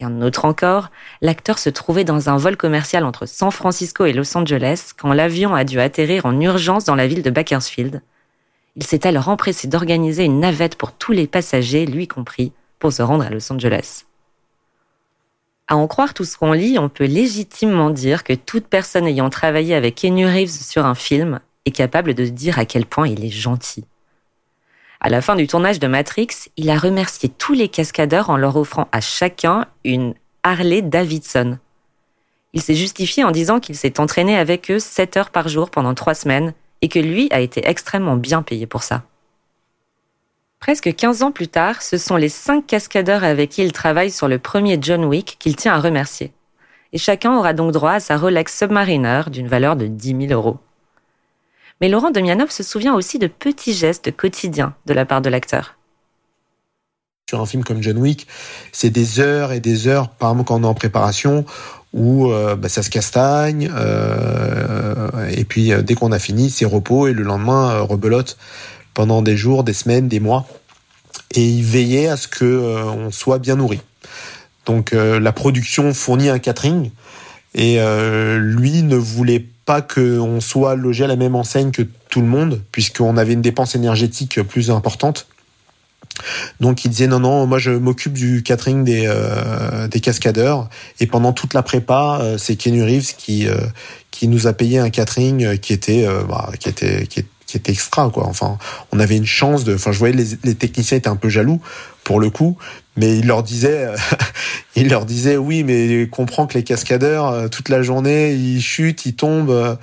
Et 0.00 0.04
un 0.04 0.20
autre 0.22 0.44
encore, 0.44 0.90
l'acteur 1.20 1.58
se 1.58 1.70
trouvait 1.70 2.04
dans 2.04 2.28
un 2.28 2.36
vol 2.36 2.56
commercial 2.56 3.04
entre 3.04 3.26
San 3.26 3.50
Francisco 3.50 4.04
et 4.04 4.12
Los 4.12 4.36
Angeles 4.36 4.92
quand 4.96 5.12
l'avion 5.12 5.54
a 5.54 5.64
dû 5.64 5.80
atterrir 5.80 6.26
en 6.26 6.38
urgence 6.40 6.84
dans 6.84 6.94
la 6.94 7.06
ville 7.06 7.22
de 7.22 7.30
Bakersfield. 7.30 8.02
Il 8.76 8.84
s'est 8.84 9.06
alors 9.06 9.28
empressé 9.28 9.68
d'organiser 9.68 10.24
une 10.24 10.40
navette 10.40 10.76
pour 10.76 10.92
tous 10.92 11.12
les 11.12 11.26
passagers, 11.26 11.86
lui 11.86 12.08
compris, 12.08 12.52
pour 12.78 12.92
se 12.92 13.02
rendre 13.02 13.24
à 13.24 13.30
Los 13.30 13.50
Angeles. 13.50 14.04
À 15.68 15.76
en 15.76 15.88
croire 15.88 16.14
tout 16.14 16.24
ce 16.24 16.36
qu'on 16.36 16.52
lit, 16.52 16.78
on 16.78 16.88
peut 16.88 17.06
légitimement 17.06 17.90
dire 17.90 18.22
que 18.22 18.34
toute 18.34 18.66
personne 18.66 19.06
ayant 19.06 19.30
travaillé 19.30 19.74
avec 19.74 19.96
Kenny 19.96 20.24
Reeves 20.24 20.50
sur 20.50 20.84
un 20.86 20.94
film 20.94 21.40
est 21.64 21.72
capable 21.72 22.14
de 22.14 22.26
dire 22.26 22.58
à 22.58 22.66
quel 22.66 22.86
point 22.86 23.08
il 23.08 23.24
est 23.24 23.30
gentil. 23.30 23.84
À 25.00 25.08
la 25.08 25.20
fin 25.20 25.36
du 25.36 25.46
tournage 25.46 25.78
de 25.78 25.86
Matrix, 25.86 26.28
il 26.56 26.70
a 26.70 26.78
remercié 26.78 27.28
tous 27.28 27.52
les 27.52 27.68
cascadeurs 27.68 28.30
en 28.30 28.36
leur 28.36 28.56
offrant 28.56 28.88
à 28.92 29.00
chacun 29.00 29.66
une 29.84 30.14
Harley 30.42 30.82
Davidson. 30.82 31.58
Il 32.54 32.62
s'est 32.62 32.74
justifié 32.74 33.22
en 33.22 33.30
disant 33.30 33.60
qu'il 33.60 33.76
s'est 33.76 34.00
entraîné 34.00 34.38
avec 34.38 34.70
eux 34.70 34.78
7 34.78 35.16
heures 35.18 35.30
par 35.30 35.48
jour 35.48 35.70
pendant 35.70 35.94
3 35.94 36.14
semaines 36.14 36.54
et 36.80 36.88
que 36.88 36.98
lui 36.98 37.28
a 37.30 37.40
été 37.40 37.68
extrêmement 37.68 38.16
bien 38.16 38.42
payé 38.42 38.66
pour 38.66 38.82
ça. 38.82 39.02
Presque 40.58 40.94
15 40.94 41.22
ans 41.22 41.32
plus 41.32 41.48
tard, 41.48 41.82
ce 41.82 41.98
sont 41.98 42.16
les 42.16 42.30
5 42.30 42.66
cascadeurs 42.66 43.24
avec 43.24 43.50
qui 43.50 43.62
il 43.62 43.72
travaille 43.72 44.10
sur 44.10 44.26
le 44.26 44.38
premier 44.38 44.78
John 44.80 45.04
Wick 45.04 45.36
qu'il 45.38 45.54
tient 45.54 45.74
à 45.74 45.80
remercier. 45.80 46.32
Et 46.92 46.98
chacun 46.98 47.36
aura 47.36 47.52
donc 47.52 47.72
droit 47.72 47.92
à 47.92 48.00
sa 48.00 48.16
Rolex 48.16 48.56
Submariner 48.56 49.22
d'une 49.30 49.48
valeur 49.48 49.76
de 49.76 49.86
10 49.86 50.28
000 50.28 50.32
euros. 50.32 50.56
Mais 51.80 51.88
Laurent 51.88 52.10
Demianov 52.10 52.50
se 52.50 52.62
souvient 52.62 52.94
aussi 52.94 53.18
de 53.18 53.26
petits 53.26 53.74
gestes 53.74 54.14
quotidiens 54.16 54.74
de 54.86 54.94
la 54.94 55.04
part 55.04 55.20
de 55.20 55.28
l'acteur. 55.28 55.76
Sur 57.28 57.40
un 57.40 57.46
film 57.46 57.64
comme 57.64 57.82
John 57.82 57.98
Wick, 57.98 58.28
c'est 58.72 58.90
des 58.90 59.18
heures 59.18 59.52
et 59.52 59.60
des 59.60 59.88
heures, 59.88 60.10
par 60.10 60.30
exemple 60.30 60.46
quand 60.46 60.60
on 60.60 60.62
est 60.62 60.66
en 60.66 60.74
préparation, 60.74 61.44
où 61.92 62.30
euh, 62.30 62.54
bah, 62.54 62.68
ça 62.68 62.82
se 62.82 62.90
castagne, 62.90 63.70
euh, 63.74 65.28
et 65.30 65.44
puis 65.44 65.72
euh, 65.72 65.82
dès 65.82 65.94
qu'on 65.94 66.12
a 66.12 66.18
fini, 66.18 66.50
c'est 66.50 66.64
repos, 66.64 67.08
et 67.08 67.12
le 67.12 67.22
lendemain, 67.22 67.80
rebelote 67.80 68.36
pendant 68.94 69.22
des 69.22 69.36
jours, 69.36 69.64
des 69.64 69.72
semaines, 69.72 70.06
des 70.06 70.20
mois. 70.20 70.46
Et 71.34 71.44
il 71.44 71.64
veillait 71.64 72.08
à 72.08 72.16
ce 72.16 72.28
que 72.28 72.84
on 72.86 73.10
soit 73.10 73.38
bien 73.38 73.56
nourri. 73.56 73.80
Donc 74.64 74.92
la 74.92 75.32
production 75.32 75.92
fournit 75.92 76.28
un 76.28 76.38
catering, 76.38 76.90
et 77.54 77.78
lui 78.38 78.82
ne 78.82 78.96
voulait 78.96 79.40
pas 79.40 79.55
pas 79.66 79.82
qu'on 79.82 80.40
soit 80.40 80.76
logé 80.76 81.04
à 81.04 81.06
la 81.08 81.16
même 81.16 81.34
enseigne 81.34 81.72
que 81.72 81.82
tout 82.08 82.20
le 82.20 82.26
monde, 82.26 82.62
puisqu'on 82.72 83.16
avait 83.16 83.34
une 83.34 83.42
dépense 83.42 83.74
énergétique 83.74 84.40
plus 84.42 84.70
importante. 84.70 85.26
Donc 86.60 86.84
il 86.84 86.88
disait 86.88 87.08
non 87.08 87.20
non 87.20 87.46
moi 87.46 87.58
je 87.58 87.70
m'occupe 87.70 88.14
du 88.14 88.42
catering 88.42 88.84
des 88.84 89.04
euh, 89.06 89.86
des 89.88 90.00
cascadeurs 90.00 90.70
et 90.98 91.06
pendant 91.06 91.34
toute 91.34 91.52
la 91.52 91.62
prépa 91.62 92.20
euh, 92.22 92.38
c'est 92.38 92.56
Kenny 92.56 92.82
Reeves 92.82 93.16
qui 93.18 93.46
euh, 93.46 93.56
qui 94.10 94.28
nous 94.28 94.46
a 94.46 94.54
payé 94.54 94.78
un 94.78 94.88
catering 94.88 95.58
qui 95.58 95.74
était 95.74 96.06
bah, 96.26 96.50
qui 96.58 96.70
était 96.70 97.06
qui, 97.06 97.22
qui, 97.46 97.56
était 97.56 97.72
extra 97.72 98.10
quoi 98.10 98.26
enfin 98.26 98.58
on 98.92 99.00
avait 99.00 99.16
une 99.16 99.26
chance 99.26 99.64
de 99.64 99.74
enfin 99.74 99.92
je 99.92 99.98
voyais 99.98 100.14
les, 100.14 100.36
les 100.44 100.54
techniciens 100.54 100.98
étaient 100.98 101.08
un 101.08 101.16
peu 101.16 101.28
jaloux 101.28 101.60
pour 102.04 102.20
le 102.20 102.30
coup 102.30 102.58
mais 102.96 103.18
il 103.18 103.26
leur 103.26 103.42
disait, 103.42 103.88
il 104.76 104.88
leur 104.88 105.04
disait 105.04 105.36
oui, 105.36 105.62
mais 105.64 106.08
comprends 106.10 106.46
que 106.46 106.54
les 106.54 106.64
cascadeurs 106.64 107.28
euh, 107.28 107.48
toute 107.48 107.68
la 107.68 107.82
journée 107.82 108.32
ils 108.32 108.60
chutent, 108.60 109.06
ils 109.06 109.14
tombent. 109.14 109.50
Euh, 109.50 109.76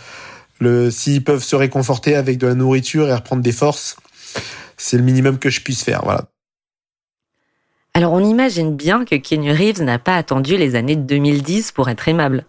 le, 0.60 0.92
s'ils 0.92 1.24
peuvent 1.24 1.44
se 1.44 1.56
réconforter 1.56 2.16
avec 2.16 2.38
de 2.38 2.48
la 2.48 2.54
nourriture 2.54 3.10
et 3.10 3.14
reprendre 3.14 3.42
des 3.42 3.52
forces, 3.52 3.98
c'est 4.78 4.98
le 4.98 5.04
minimum 5.04 5.38
que 5.38 5.50
je 5.50 5.62
puisse 5.62 5.84
faire. 5.84 6.02
Voilà. 6.04 6.26
Alors 7.94 8.14
on 8.14 8.24
imagine 8.24 8.76
bien 8.76 9.04
que 9.04 9.16
Kenny 9.16 9.52
Reeves 9.52 9.84
n'a 9.84 10.00
pas 10.00 10.16
attendu 10.16 10.58
les 10.58 10.76
années 10.76 10.96
2010 10.96 11.74
pour 11.74 11.90
être 11.90 12.08
aimable. 12.08 12.46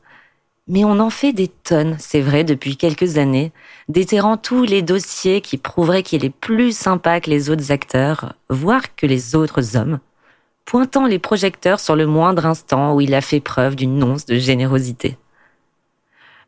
Mais 0.67 0.83
on 0.85 0.99
en 0.99 1.11
fait 1.11 1.35
des 1.35 1.49
tonnes, 1.49 1.97
c'est 1.99 2.23
vrai, 2.23 2.43
depuis 2.43 2.79
quelques 2.79 3.19
années, 3.19 3.53
déterrant 3.89 4.39
tous 4.39 4.63
les 4.63 4.81
dossiers 4.81 5.43
qui 5.43 5.59
prouveraient 5.59 6.03
qu'il 6.03 6.25
est 6.25 6.31
plus 6.31 6.75
sympa 6.75 7.21
que 7.21 7.29
les 7.29 7.51
autres 7.51 7.71
acteurs, 7.71 8.35
voire 8.49 8.95
que 8.95 9.05
les 9.05 9.35
autres 9.35 9.77
hommes, 9.77 10.01
pointant 10.65 11.05
les 11.07 11.19
projecteurs 11.19 11.81
sur 11.81 11.97
le 11.97 12.07
moindre 12.07 12.47
instant 12.47 12.95
où 12.95 13.03
il 13.03 13.15
a 13.15 13.21
fait 13.21 13.41
preuve 13.41 13.77
d'une 13.77 14.03
once 14.03 14.25
de 14.25 14.37
générosité. 14.37 15.19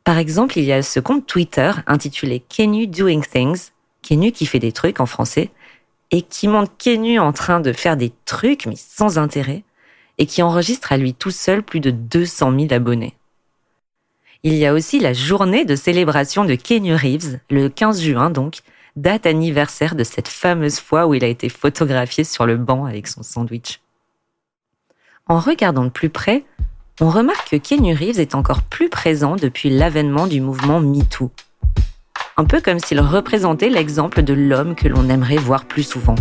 Par 0.03 0.17
exemple, 0.17 0.59
il 0.59 0.65
y 0.65 0.73
a 0.73 0.83
ce 0.83 0.99
compte 0.99 1.27
Twitter 1.27 1.73
intitulé 1.87 2.41
Kenu 2.41 2.87
Doing 2.87 3.21
Things, 3.21 3.73
Kenu 4.03 4.33
qui 4.33 4.47
fait 4.47 4.61
des 4.61 4.73
trucs 4.73 5.01
en 5.01 5.07
français, 5.07 5.51
et 6.11 6.23
qui 6.23 6.49
montre 6.49 6.73
Kenu 6.79 7.19
en 7.19 7.33
train 7.33 7.61
de 7.61 7.73
faire 7.75 7.99
des 7.99 8.13
trucs 8.25 8.65
mais 8.65 8.77
sans 8.77 9.19
intérêt, 9.19 9.63
et 10.17 10.25
qui 10.25 10.43
enregistre 10.43 10.93
à 10.93 10.97
lui 10.97 11.13
tout 11.13 11.31
seul 11.31 11.63
plus 11.63 11.81
de 11.81 11.91
200 11.91 12.59
000 12.59 12.73
abonnés. 12.73 13.15
Il 14.49 14.55
y 14.55 14.65
a 14.65 14.73
aussi 14.73 15.01
la 15.01 15.13
journée 15.13 15.65
de 15.65 15.75
célébration 15.75 16.45
de 16.45 16.55
Kenu 16.55 16.95
Reeves, 16.95 17.41
le 17.51 17.69
15 17.69 18.01
juin 18.01 18.31
donc, 18.31 18.61
date 18.95 19.27
anniversaire 19.27 19.97
de 19.97 20.05
cette 20.05 20.29
fameuse 20.29 20.79
fois 20.79 21.09
où 21.09 21.15
il 21.15 21.25
a 21.25 21.27
été 21.27 21.49
photographié 21.49 22.23
sur 22.23 22.47
le 22.47 22.57
banc 22.57 22.85
avec 22.85 23.09
son 23.09 23.25
sandwich. 23.25 23.81
En 25.27 25.41
regardant 25.41 25.83
de 25.83 25.89
plus 25.91 26.11
près, 26.11 26.45
on 27.01 27.11
remarque 27.11 27.51
que 27.51 27.57
Kenny 27.57 27.93
Reeves 27.93 28.21
est 28.21 28.37
encore 28.37 28.63
plus 28.63 28.89
présent 28.89 29.35
depuis 29.35 29.69
l'avènement 29.69 30.29
du 30.29 30.41
mouvement 30.41 30.79
MeToo. 30.79 31.33
Un 32.37 32.45
peu 32.45 32.61
comme 32.61 32.79
s'il 32.79 33.01
représentait 33.01 33.69
l'exemple 33.69 34.23
de 34.23 34.33
l'homme 34.33 34.77
que 34.77 34.87
l'on 34.87 35.09
aimerait 35.09 35.39
voir 35.39 35.65
plus 35.65 35.83
souvent. 35.83 36.15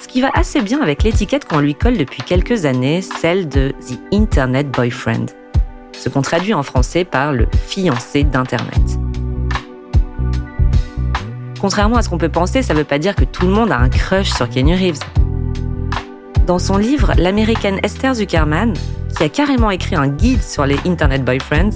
Ce 0.00 0.06
qui 0.06 0.20
va 0.20 0.30
assez 0.34 0.60
bien 0.60 0.80
avec 0.80 1.02
l'étiquette 1.02 1.46
qu'on 1.46 1.58
lui 1.58 1.74
colle 1.74 1.98
depuis 1.98 2.22
quelques 2.22 2.66
années, 2.66 3.02
celle 3.02 3.48
de 3.48 3.72
The 3.80 3.98
Internet 4.14 4.70
Boyfriend. 4.70 5.41
Ce 6.02 6.08
qu'on 6.08 6.20
traduit 6.20 6.52
en 6.52 6.64
français 6.64 7.04
par 7.04 7.32
le 7.32 7.46
fiancé 7.68 8.24
d'Internet. 8.24 8.98
Contrairement 11.60 11.98
à 11.98 12.02
ce 12.02 12.08
qu'on 12.08 12.18
peut 12.18 12.28
penser, 12.28 12.60
ça 12.62 12.74
ne 12.74 12.80
veut 12.80 12.84
pas 12.84 12.98
dire 12.98 13.14
que 13.14 13.22
tout 13.22 13.46
le 13.46 13.52
monde 13.52 13.70
a 13.70 13.78
un 13.78 13.88
crush 13.88 14.30
sur 14.30 14.48
Kenny 14.48 14.74
Reeves. 14.74 14.98
Dans 16.44 16.58
son 16.58 16.76
livre, 16.76 17.12
l'américaine 17.16 17.78
Esther 17.84 18.16
Zuckerman 18.16 18.74
qui 19.16 19.22
a 19.22 19.28
carrément 19.28 19.70
écrit 19.70 19.94
un 19.94 20.08
guide 20.08 20.42
sur 20.42 20.66
les 20.66 20.76
Internet 20.86 21.24
Boyfriends, 21.24 21.70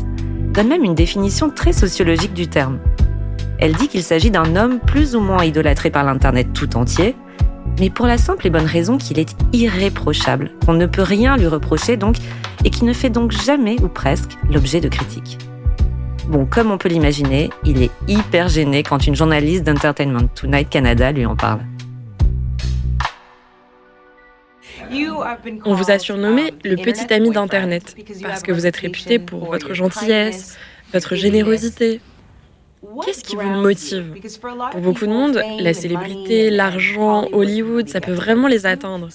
donne 0.52 0.66
même 0.66 0.82
une 0.82 0.96
définition 0.96 1.48
très 1.48 1.72
sociologique 1.72 2.34
du 2.34 2.48
terme. 2.48 2.80
Elle 3.60 3.74
dit 3.74 3.86
qu'il 3.86 4.02
s'agit 4.02 4.32
d'un 4.32 4.56
homme 4.56 4.80
plus 4.80 5.14
ou 5.14 5.20
moins 5.20 5.44
idolâtré 5.44 5.90
par 5.90 6.02
l'Internet 6.02 6.48
tout 6.52 6.76
entier, 6.76 7.14
mais 7.78 7.90
pour 7.90 8.06
la 8.06 8.18
simple 8.18 8.46
et 8.46 8.50
bonne 8.50 8.66
raison 8.66 8.98
qu'il 8.98 9.18
est 9.18 9.36
irréprochable, 9.52 10.52
qu'on 10.64 10.74
ne 10.74 10.86
peut 10.86 11.02
rien 11.02 11.36
lui 11.36 11.46
reprocher 11.46 11.96
donc, 11.96 12.16
et 12.64 12.70
qui 12.70 12.84
ne 12.84 12.92
fait 12.92 13.10
donc 13.10 13.32
jamais 13.32 13.76
ou 13.82 13.88
presque 13.88 14.32
l'objet 14.50 14.80
de 14.80 14.88
critiques. 14.88 15.38
Bon, 16.28 16.44
comme 16.44 16.72
on 16.72 16.78
peut 16.78 16.88
l'imaginer, 16.88 17.50
il 17.64 17.82
est 17.82 17.90
hyper 18.08 18.48
gêné 18.48 18.82
quand 18.82 19.06
une 19.06 19.14
journaliste 19.14 19.62
d'Entertainment 19.62 20.26
Tonight 20.34 20.68
Canada 20.68 21.12
lui 21.12 21.24
en 21.24 21.36
parle. 21.36 21.60
On 25.64 25.74
vous 25.74 25.90
a 25.90 25.98
surnommé 25.98 26.54
le 26.64 26.76
petit 26.76 27.12
ami 27.12 27.30
d'Internet 27.30 27.96
parce 28.22 28.42
que 28.42 28.52
vous 28.52 28.66
êtes 28.66 28.76
réputé 28.76 29.18
pour 29.18 29.46
votre 29.46 29.74
gentillesse, 29.74 30.56
votre 30.92 31.14
générosité. 31.14 32.00
Qu'est-ce 33.04 33.24
qui 33.24 33.36
vous 33.36 33.42
motive? 33.42 34.14
Pour 34.72 34.80
beaucoup 34.80 35.06
de 35.06 35.12
monde, 35.12 35.40
la 35.58 35.74
célébrité, 35.74 36.50
l'argent, 36.50 37.28
Hollywood, 37.32 37.88
ça 37.88 38.00
peut 38.00 38.12
vraiment 38.12 38.48
les 38.48 38.66
atteindre. 38.66 39.08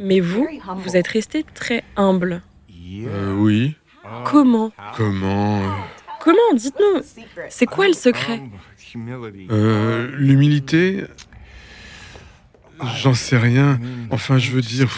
Mais 0.00 0.20
vous, 0.20 0.48
vous 0.76 0.96
êtes 0.96 1.08
resté 1.08 1.44
très 1.54 1.82
humble. 1.96 2.42
Euh, 3.06 3.34
oui. 3.34 3.74
Comment? 4.24 4.72
Comment? 4.96 5.62
Euh, 5.62 5.68
Comment? 6.20 6.54
Dites-nous. 6.54 7.02
C'est 7.48 7.66
quoi 7.66 7.86
le 7.88 7.94
secret? 7.94 8.40
Euh, 9.50 10.10
L'humilité, 10.18 11.04
J'en 12.96 13.14
sais 13.14 13.36
rien. 13.36 13.78
Enfin, 14.10 14.38
je 14.38 14.50
veux 14.50 14.60
dire, 14.60 14.90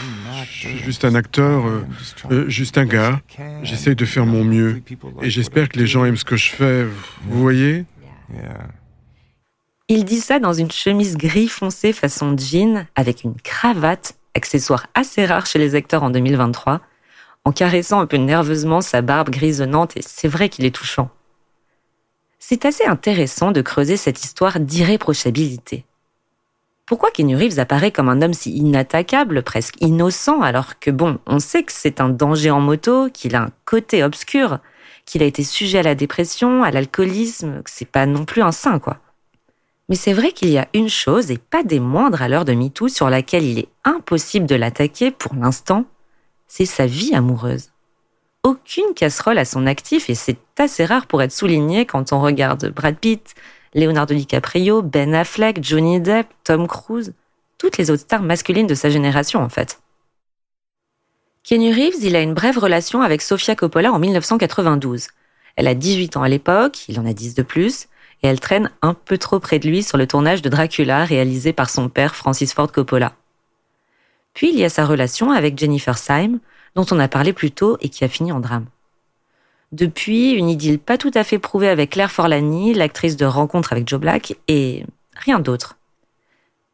je 0.51 0.59
suis 0.69 0.79
juste 0.79 1.05
un 1.05 1.15
acteur, 1.15 1.67
euh, 1.67 1.83
euh, 2.31 2.49
juste 2.49 2.79
un 2.79 2.87
gars. 2.87 3.21
J'essaye 3.63 3.95
de 3.95 4.05
faire 4.05 4.27
mon 4.27 4.45
mieux. 4.45 4.83
Et 5.23 5.31
j'espère 5.31 5.69
que 5.69 5.79
les 5.79 5.87
gens 5.87 6.05
aiment 6.05 6.17
ce 6.17 6.25
que 6.25 6.37
je 6.37 6.51
fais. 6.51 6.85
Vous 7.29 7.41
voyez? 7.41 7.85
Il 9.89 10.05
dit 10.05 10.21
ça 10.21 10.39
dans 10.39 10.55
une 10.55 10.71
chemise 10.71 11.17
gris 11.17 11.49
foncé 11.49 11.93
façon 11.93 12.37
jean, 12.39 12.87
avec 12.95 13.23
une 13.23 13.35
cravate, 13.35 14.15
accessoire 14.35 14.87
assez 14.95 15.27
rare 15.27 15.47
chez 15.47 15.59
les 15.59 15.75
acteurs 15.75 16.03
en 16.03 16.11
2023, 16.11 16.81
en 17.45 17.53
caressant 17.53 18.01
un 18.01 18.07
peu 18.07 18.17
nerveusement 18.17 18.81
sa 18.81 19.03
barbe 19.03 19.29
grisonnante, 19.29 19.97
et 19.97 20.03
c'est 20.03 20.29
vrai 20.29 20.49
qu'il 20.49 20.65
est 20.65 20.75
touchant. 20.75 21.11
C'est 22.39 22.65
assez 22.65 22.85
intéressant 22.85 23.53
de 23.53 23.61
creuser 23.61 23.97
cette 23.97 24.25
histoire 24.25 24.61
d'irréprochabilité. 24.61 25.85
Pourquoi 26.87 27.11
Keanu 27.11 27.37
Reeves 27.37 27.59
apparaît 27.59 27.93
comme 27.93 28.11
un 28.11 28.21
homme 28.21 28.35
si 28.35 28.55
inattaquable, 28.55 29.43
presque 29.43 29.81
innocent, 29.81 30.43
alors 30.43 30.79
que 30.79 30.91
bon, 30.91 31.19
on 31.27 31.39
sait 31.39 31.63
que 31.63 31.73
c'est 31.73 32.01
un 32.01 32.11
danger 32.11 32.51
en 32.51 32.61
moto, 32.61 33.09
qu'il 33.11 33.37
a 33.37 33.43
un 33.43 33.51
côté 33.65 34.05
obscur, 34.05 34.59
qu'il 35.07 35.23
a 35.23 35.27
été 35.27 35.43
sujet 35.43 35.79
à 35.79 35.83
la 35.83 35.95
dépression, 35.95 36.63
à 36.63 36.71
l'alcoolisme, 36.71 37.63
que 37.63 37.71
c'est 37.71 37.85
pas 37.85 38.07
non 38.07 38.25
plus 38.25 38.43
un 38.43 38.53
saint, 38.53 38.79
quoi. 38.79 38.99
Mais 39.89 39.97
c'est 39.97 40.15
vrai 40.15 40.33
qu'il 40.33 40.49
y 40.49 40.59
a 40.59 40.69
une 40.73 40.89
chose, 40.89 41.31
et 41.31 41.39
pas 41.39 41.63
des 41.63 41.81
moindres 41.81 42.23
à 42.23 42.29
l'heure 42.29 42.47
de 42.47 42.55
MeToo, 42.55 42.89
sur 42.89 43.11
laquelle 43.11 43.45
il 43.45 43.59
est 43.59 43.69
impossible 43.85 44.47
de 44.47 44.55
l'attaquer 44.55 45.11
pour 45.11 45.35
l'instant, 45.35 45.85
c'est 46.49 46.67
sa 46.67 46.87
vie 46.87 47.15
amoureuse. 47.15 47.71
Aucune 48.43 48.95
casserole 48.95 49.39
à 49.39 49.45
son 49.45 49.67
actif, 49.67 50.09
et 50.09 50.15
c'est 50.15 50.39
assez 50.59 50.85
rare 50.85 51.07
pour 51.07 51.23
être 51.23 51.33
souligné 51.33 51.85
quand 51.87 52.13
on 52.13 52.21
regarde 52.21 52.71
Brad 52.71 52.97
Pitt, 52.97 53.35
Leonardo 53.75 54.15
DiCaprio, 54.15 54.83
Ben 54.83 55.15
Affleck, 55.15 55.63
Johnny 55.63 56.01
Depp, 56.01 56.29
Tom 56.45 56.67
Cruise, 56.67 57.13
toutes 57.59 57.77
les 57.77 57.91
autres 57.91 58.03
stars 58.03 58.23
masculines 58.23 58.67
de 58.67 58.75
sa 58.75 58.89
génération 58.91 59.41
en 59.41 59.49
fait. 59.49 59.81
Kenny 61.45 61.75
Reeves, 61.75 62.03
il 62.03 62.17
a 62.17 62.23
une 62.23 62.33
brève 62.33 62.57
relation 62.57 63.03
avec 63.03 63.21
Sofia 63.21 63.55
Coppola 63.55 63.93
en 63.93 63.99
1992. 63.99 65.09
Elle 65.57 65.67
a 65.67 65.75
18 65.75 66.17
ans 66.17 66.23
à 66.23 66.29
l'époque, 66.31 66.89
il 66.89 66.99
en 66.99 67.05
a 67.05 67.13
10 67.13 67.35
de 67.35 67.43
plus, 67.43 67.85
et 68.23 68.29
elle 68.29 68.41
traîne 68.41 68.71
un 68.81 68.95
peu 68.95 69.19
trop 69.19 69.41
près 69.41 69.59
de 69.59 69.69
lui 69.69 69.83
sur 69.83 69.99
le 69.99 70.07
tournage 70.07 70.41
de 70.41 70.49
Dracula 70.49 71.05
réalisé 71.05 71.53
par 71.53 71.69
son 71.69 71.91
père 71.91 72.15
Francis 72.15 72.55
Ford 72.55 72.73
Coppola. 72.73 73.13
Puis 74.33 74.49
il 74.49 74.59
y 74.59 74.65
a 74.65 74.71
sa 74.71 74.87
relation 74.87 75.33
avec 75.33 75.59
Jennifer 75.59 75.99
Syme, 75.99 76.39
dont 76.77 76.87
on 76.91 76.99
a 76.99 77.09
parlé 77.09 77.35
plus 77.35 77.51
tôt 77.51 77.77
et 77.83 77.91
qui 77.91 78.05
a 78.05 78.09
fini 78.09 78.33
en 78.33 78.41
drame. 78.41 78.65
Depuis, 79.71 80.31
une 80.31 80.49
idylle 80.49 80.79
pas 80.79 80.97
tout 80.97 81.11
à 81.13 81.25
fait 81.25 81.39
prouvée 81.39 81.69
avec 81.69 81.91
Claire 81.91 82.11
Forlani, 82.11 82.73
l'actrice 82.73 83.19
de 83.19 83.27
Rencontre 83.27 83.75
avec 83.75 83.87
Joe 83.87 84.01
Black, 84.01 84.35
et 84.49 84.87
rien 85.15 85.41
d'autre. 85.41 85.77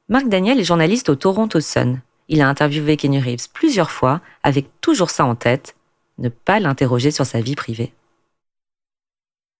Marc 0.09 0.29
Daniel 0.29 0.61
est 0.61 0.65
journaliste 0.65 1.09
au 1.09 1.17
Toronto 1.17 1.59
Sun. 1.59 2.01
Il 2.33 2.43
a 2.43 2.49
interviewé 2.49 2.97
Kenny 2.97 3.19
Reeves 3.19 3.49
plusieurs 3.53 3.91
fois, 3.91 4.21
avec 4.45 4.67
toujours 4.81 5.11
ça 5.11 5.25
en 5.25 5.35
tête, 5.35 5.75
ne 6.19 6.29
pas 6.29 6.61
l'interroger 6.61 7.11
sur 7.11 7.27
sa 7.27 7.41
vie 7.41 7.57
privée. 7.57 7.93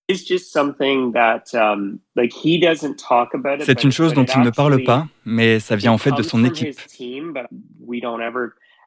C'est 0.09 0.31
une 3.85 3.91
chose 3.91 4.15
dont 4.15 4.25
il 4.25 4.41
ne 4.41 4.51
parle 4.51 4.85
pas, 4.85 5.09
mais 5.25 5.59
ça 5.59 5.75
vient 5.75 5.91
en 5.91 5.99
fait 5.99 6.13
de 6.13 6.23
son 6.23 6.45
équipe. 6.45 6.79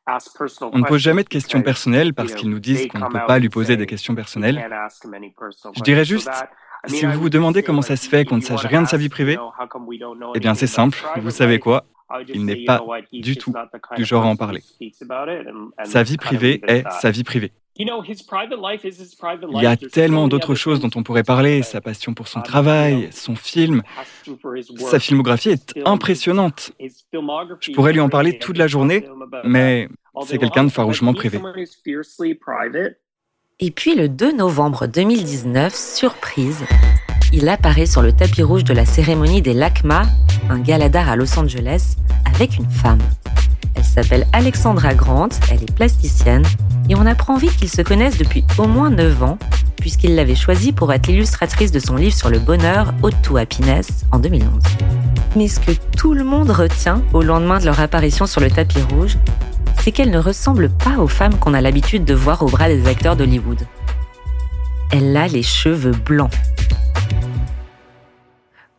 On 0.08 0.80
ne 0.80 0.86
pose 0.86 1.02
jamais 1.02 1.24
de 1.24 1.30
questions 1.30 1.62
personnelles 1.62 2.14
parce 2.14 2.34
qu'ils 2.34 2.50
nous 2.50 2.60
disent 2.60 2.88
qu'on 2.88 3.00
ne 3.00 3.08
peut 3.08 3.26
pas 3.28 3.38
lui 3.38 3.50
poser 3.50 3.76
des 3.76 3.86
questions 3.86 4.16
personnelles. 4.16 4.66
Je 5.76 5.82
dirais 5.82 6.06
juste, 6.06 6.32
si 6.88 7.06
vous 7.06 7.20
vous 7.20 7.30
demandez 7.30 7.64
comment 7.64 7.82
ça 7.82 7.98
se 7.98 8.08
fait 8.08 8.24
qu'on 8.24 8.38
ne 8.38 8.42
sache 8.42 8.66
rien 8.66 8.82
de 8.82 8.88
sa 8.88 8.96
vie 8.96 9.10
privée, 9.10 9.38
eh 10.36 10.40
bien 10.40 10.56
c'est 10.56 10.68
simple, 10.68 10.98
vous 11.18 11.32
savez 11.32 11.60
quoi? 11.60 11.86
Il 12.34 12.46
n'est 12.46 12.66
pas 12.66 12.82
du 13.12 13.38
tout 13.38 13.54
du 13.96 14.06
genre 14.06 14.26
à 14.26 14.28
en 14.28 14.36
parler. 14.36 14.64
Sa 15.84 16.04
vie 16.04 16.18
privée 16.18 16.62
est 16.68 16.84
sa 16.90 17.12
vie 17.12 17.24
privée. 17.24 17.52
Il 17.76 17.88
y 19.62 19.66
a 19.66 19.78
tellement 19.78 20.28
d'autres 20.28 20.54
choses 20.54 20.80
dont 20.80 20.92
on 20.96 21.02
pourrait 21.02 21.24
parler, 21.24 21.64
sa 21.64 21.82
passion 21.82 22.14
pour 22.14 22.28
son 22.28 22.42
travail, 22.42 23.10
son 23.12 23.36
film. 23.36 23.82
Sa 24.78 25.00
filmographie 25.00 25.50
est 25.50 25.80
impressionnante. 25.86 26.72
Je 26.80 27.72
pourrais 27.72 27.94
lui 27.94 28.00
en 28.00 28.10
parler 28.10 28.38
toute 28.38 28.58
la 28.58 28.68
journée, 28.68 29.08
mais 29.44 29.90
c'est 30.26 30.38
quelqu'un 30.38 30.66
de 30.66 30.70
farouchement 30.70 31.14
privé. 31.14 31.40
Et 33.60 33.72
puis 33.72 33.96
le 33.96 34.10
2 34.10 34.34
novembre 34.34 34.88
2019, 34.88 35.74
surprise, 35.74 36.64
il 37.34 37.50
apparaît 37.50 37.88
sur 37.88 38.04
le 38.04 38.14
tapis 38.14 38.44
rouge 38.44 38.64
de 38.64 38.74
la 38.74 38.86
cérémonie 38.86 39.42
des 39.42 39.54
LACMA, 39.54 40.04
un 40.50 40.60
gala 40.60 40.88
d'art 40.88 41.10
à 41.10 41.16
Los 41.16 41.38
Angeles, 41.38 41.96
avec 42.26 42.58
une 42.58 42.70
femme. 42.70 43.00
Elle 43.74 43.84
s'appelle 43.84 44.28
Alexandra 44.34 44.94
Grant, 44.94 45.30
elle 45.50 45.64
est 45.64 45.74
plasticienne, 45.74 46.46
et 46.90 46.96
on 46.96 47.08
apprend 47.08 47.38
vite 47.38 47.56
qu'ils 47.56 47.72
se 47.72 47.82
connaissent 47.82 48.20
depuis 48.20 48.46
au 48.60 48.68
moins 48.68 48.92
9 48.92 49.24
ans, 49.24 49.40
puisqu'il 49.78 50.14
l'avait 50.14 50.36
choisie 50.36 50.74
pour 50.74 50.94
être 50.94 51.08
l'illustratrice 51.08 51.72
de 51.72 51.80
son 51.80 51.96
livre 51.96 52.16
sur 52.16 52.30
le 52.30 52.38
bonheur, 52.38 52.94
Haute 53.02 53.20
to 53.24 53.38
Happiness, 53.38 54.06
en 54.12 54.20
2011. 54.20 54.62
Mais 55.36 55.48
ce 55.48 55.60
que 55.60 55.72
tout 55.98 56.14
le 56.14 56.24
monde 56.24 56.52
retient 56.52 57.02
au 57.14 57.24
lendemain 57.24 57.58
de 57.58 57.66
leur 57.66 57.80
apparition 57.80 58.28
sur 58.28 58.42
le 58.42 58.52
tapis 58.52 58.82
rouge, 58.94 59.18
c'est 59.82 59.92
qu'elle 59.92 60.12
ne 60.12 60.20
ressemble 60.20 60.70
pas 60.70 61.00
aux 61.00 61.08
femmes 61.08 61.40
qu'on 61.40 61.56
a 61.56 61.62
l'habitude 61.62 62.06
de 62.06 62.14
voir 62.14 62.44
au 62.44 62.46
bras 62.46 62.68
des 62.68 62.88
acteurs 62.88 63.16
d'Hollywood. 63.16 63.60
elle 64.92 65.18
a 65.18 65.28
les 65.28 65.42
cheveux 65.42 65.96
blancs. 66.06 66.30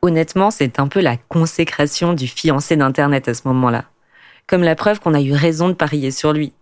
Honnêtement, 0.05 0.51
c'est 0.51 0.81
un 0.81 0.87
peu 0.87 1.01
la 1.01 1.17
consécration 1.17 2.13
du 2.13 2.29
fiancé 2.29 2.77
d'Internet 2.77 3.27
à 3.27 3.33
ce 3.33 3.49
moment-là. 3.49 3.87
Comme 4.47 4.63
la 4.63 4.75
preuve 4.75 5.01
qu'on 5.01 5.15
a 5.15 5.21
eu 5.23 5.33
raison 5.33 5.69
de 5.69 5.73
parier 5.73 6.11
sur 6.11 6.35
lui. 6.35 6.53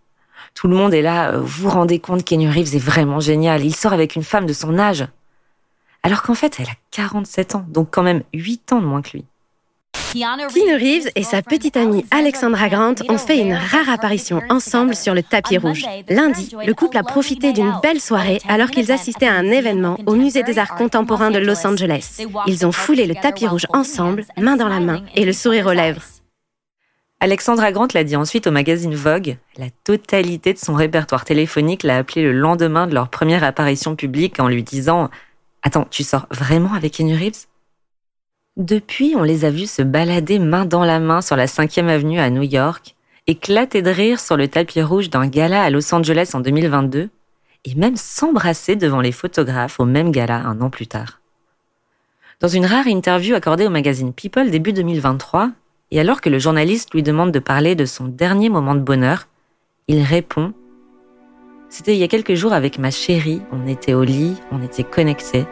Tout 0.55 0.69
le 0.69 0.77
monde 0.77 0.95
est 0.95 1.03
là, 1.03 1.33
euh, 1.33 1.41
vous 1.41 1.65
vous 1.65 1.71
rendez 1.71 1.99
compte 1.99 2.23
Kenny 2.23 2.49
Reeves 2.49 2.77
est 2.77 2.79
vraiment 2.79 3.19
génial, 3.19 3.65
il 3.65 3.75
sort 3.75 3.93
avec 3.93 4.15
une 4.15 4.23
femme 4.23 4.47
de 4.47 4.53
son 4.53 4.79
âge. 4.79 5.09
Alors 6.05 6.23
qu'en 6.23 6.35
fait, 6.35 6.61
elle 6.61 6.69
a 6.69 6.77
47 6.93 7.57
ans, 7.57 7.67
donc 7.69 7.89
quand 7.91 8.05
même 8.05 8.23
8 8.33 8.75
ans 8.75 8.81
de 8.81 8.87
moins 8.87 9.03
que 9.03 9.11
lui. 9.11 9.25
Keanu 10.13 10.75
Reeves 10.75 11.11
et 11.15 11.23
sa 11.23 11.41
petite 11.41 11.75
amie 11.75 12.05
Alexandra 12.11 12.69
Grant 12.69 12.95
ont 13.09 13.17
fait 13.17 13.39
une 13.39 13.55
rare 13.55 13.89
apparition 13.89 14.43
ensemble 14.51 14.95
sur 14.95 15.15
le 15.15 15.23
tapis 15.23 15.57
rouge. 15.57 15.87
Lundi, 16.11 16.55
le 16.67 16.75
couple 16.75 16.99
a 16.99 17.03
profité 17.03 17.55
d'une 17.55 17.73
belle 17.83 18.01
soirée 18.01 18.39
alors 18.47 18.71
qu'ils 18.71 18.93
assistaient 18.93 19.27
à 19.29 19.33
un 19.33 19.47
événement 19.47 19.99
au 20.05 20.15
Musée 20.15 20.43
des 20.43 20.59
Arts 20.59 20.75
Contemporains 20.75 21.31
de 21.31 21.39
Los 21.39 21.67
Angeles. 21.67 22.23
Ils 22.47 22.67
ont 22.67 22.73
foulé 22.73 23.07
le 23.07 23.15
tapis 23.15 23.47
rouge 23.47 23.67
ensemble, 23.73 24.27
main 24.37 24.57
dans 24.57 24.69
la 24.69 24.81
main 24.81 25.03
et 25.15 25.25
le 25.25 25.33
sourire 25.33 25.67
aux 25.67 25.73
lèvres. 25.73 26.03
Alexandra 27.21 27.73
Grant 27.73 27.89
l'a 27.95 28.05
dit 28.05 28.17
ensuite 28.17 28.47
au 28.47 28.51
magazine 28.51 28.95
Vogue. 28.95 29.39
La 29.57 29.71
totalité 29.85 30.53
de 30.53 30.59
son 30.59 30.75
répertoire 30.75 31.25
téléphonique 31.25 31.85
l'a 31.85 31.97
appelé 31.97 32.23
le 32.23 32.33
lendemain 32.33 32.87
de 32.87 32.95
leur 32.95 33.09
première 33.09 33.45
apparition 33.45 33.97
publique 33.97 34.41
en 34.41 34.49
lui 34.49 34.63
disant 34.63 35.09
Attends, 35.63 35.87
tu 35.91 36.03
sors 36.03 36.27
vraiment 36.31 36.75
avec 36.75 36.93
Kenny 36.93 37.17
Reeves? 37.17 37.47
Depuis, 38.57 39.15
on 39.17 39.23
les 39.23 39.45
a 39.45 39.51
vus 39.51 39.71
se 39.71 39.83
balader 39.83 40.39
main 40.39 40.67
dans 40.67 40.85
la 40.85 41.01
main 41.01 41.23
sur 41.23 41.37
la 41.37 41.47
5e 41.47 41.89
avenue 41.89 42.21
à 42.21 42.29
New 42.29 42.43
York, 42.43 42.95
éclater 43.27 43.81
de 43.81 43.91
rire 43.91 44.21
sur 44.21 44.37
le 44.37 44.49
tapis 44.49 44.83
rouge 44.83 45.09
d'un 45.09 45.27
gala 45.27 45.63
à 45.63 45.71
Los 45.71 45.95
Angeles 45.95 46.33
en 46.35 46.41
2022, 46.41 47.09
et 47.65 47.75
même 47.77 47.97
s'embrasser 47.97 48.77
devant 48.77 49.01
les 49.01 49.13
photographes 49.13 49.81
au 49.81 49.85
même 49.85 50.11
gala 50.11 50.37
un 50.37 50.61
an 50.61 50.69
plus 50.69 50.87
tard. 50.87 51.21
Dans 52.41 52.49
une 52.49 52.67
rare 52.67 52.89
interview 52.89 53.35
accordée 53.35 53.67
au 53.67 53.71
magazine 53.71 54.13
People 54.13 54.51
début 54.51 54.73
2023, 54.73 55.51
et 55.91 56.01
alors 56.01 56.21
que 56.21 56.29
le 56.29 56.39
journaliste 56.39 56.93
lui 56.93 57.03
demande 57.03 57.31
de 57.31 57.39
parler 57.39 57.75
de 57.75 57.87
son 57.87 58.05
dernier 58.05 58.49
moment 58.49 58.75
de 58.75 58.81
bonheur, 58.81 59.29
il 59.89 60.03
répond 60.03 60.53
C'était 61.71 61.95
il 61.95 62.01
y 62.01 62.05
a 62.05 62.09
quelques 62.09 62.35
jours 62.35 62.53
avec 62.53 62.79
ma 62.79 62.91
chérie, 62.91 63.41
on 63.51 63.67
était 63.67 63.95
au 63.95 64.03
lit, 64.03 64.35
on 64.51 64.63
était 64.63 64.85
connectés. 64.85 65.47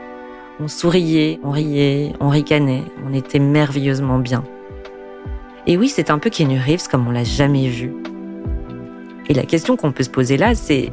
On 0.62 0.68
souriait, 0.68 1.40
on 1.42 1.52
riait, 1.52 2.12
on 2.20 2.28
ricanait, 2.28 2.84
on 3.08 3.14
était 3.14 3.38
merveilleusement 3.38 4.18
bien. 4.18 4.44
Et 5.66 5.78
oui, 5.78 5.88
c'est 5.88 6.10
un 6.10 6.18
peu 6.18 6.28
Kenny 6.28 6.58
Reeves 6.58 6.86
comme 6.90 7.08
on 7.08 7.10
l'a 7.10 7.24
jamais 7.24 7.66
vu. 7.66 7.94
Et 9.30 9.32
la 9.32 9.44
question 9.44 9.78
qu'on 9.78 9.90
peut 9.90 10.02
se 10.02 10.10
poser 10.10 10.36
là, 10.36 10.54
c'est 10.54 10.90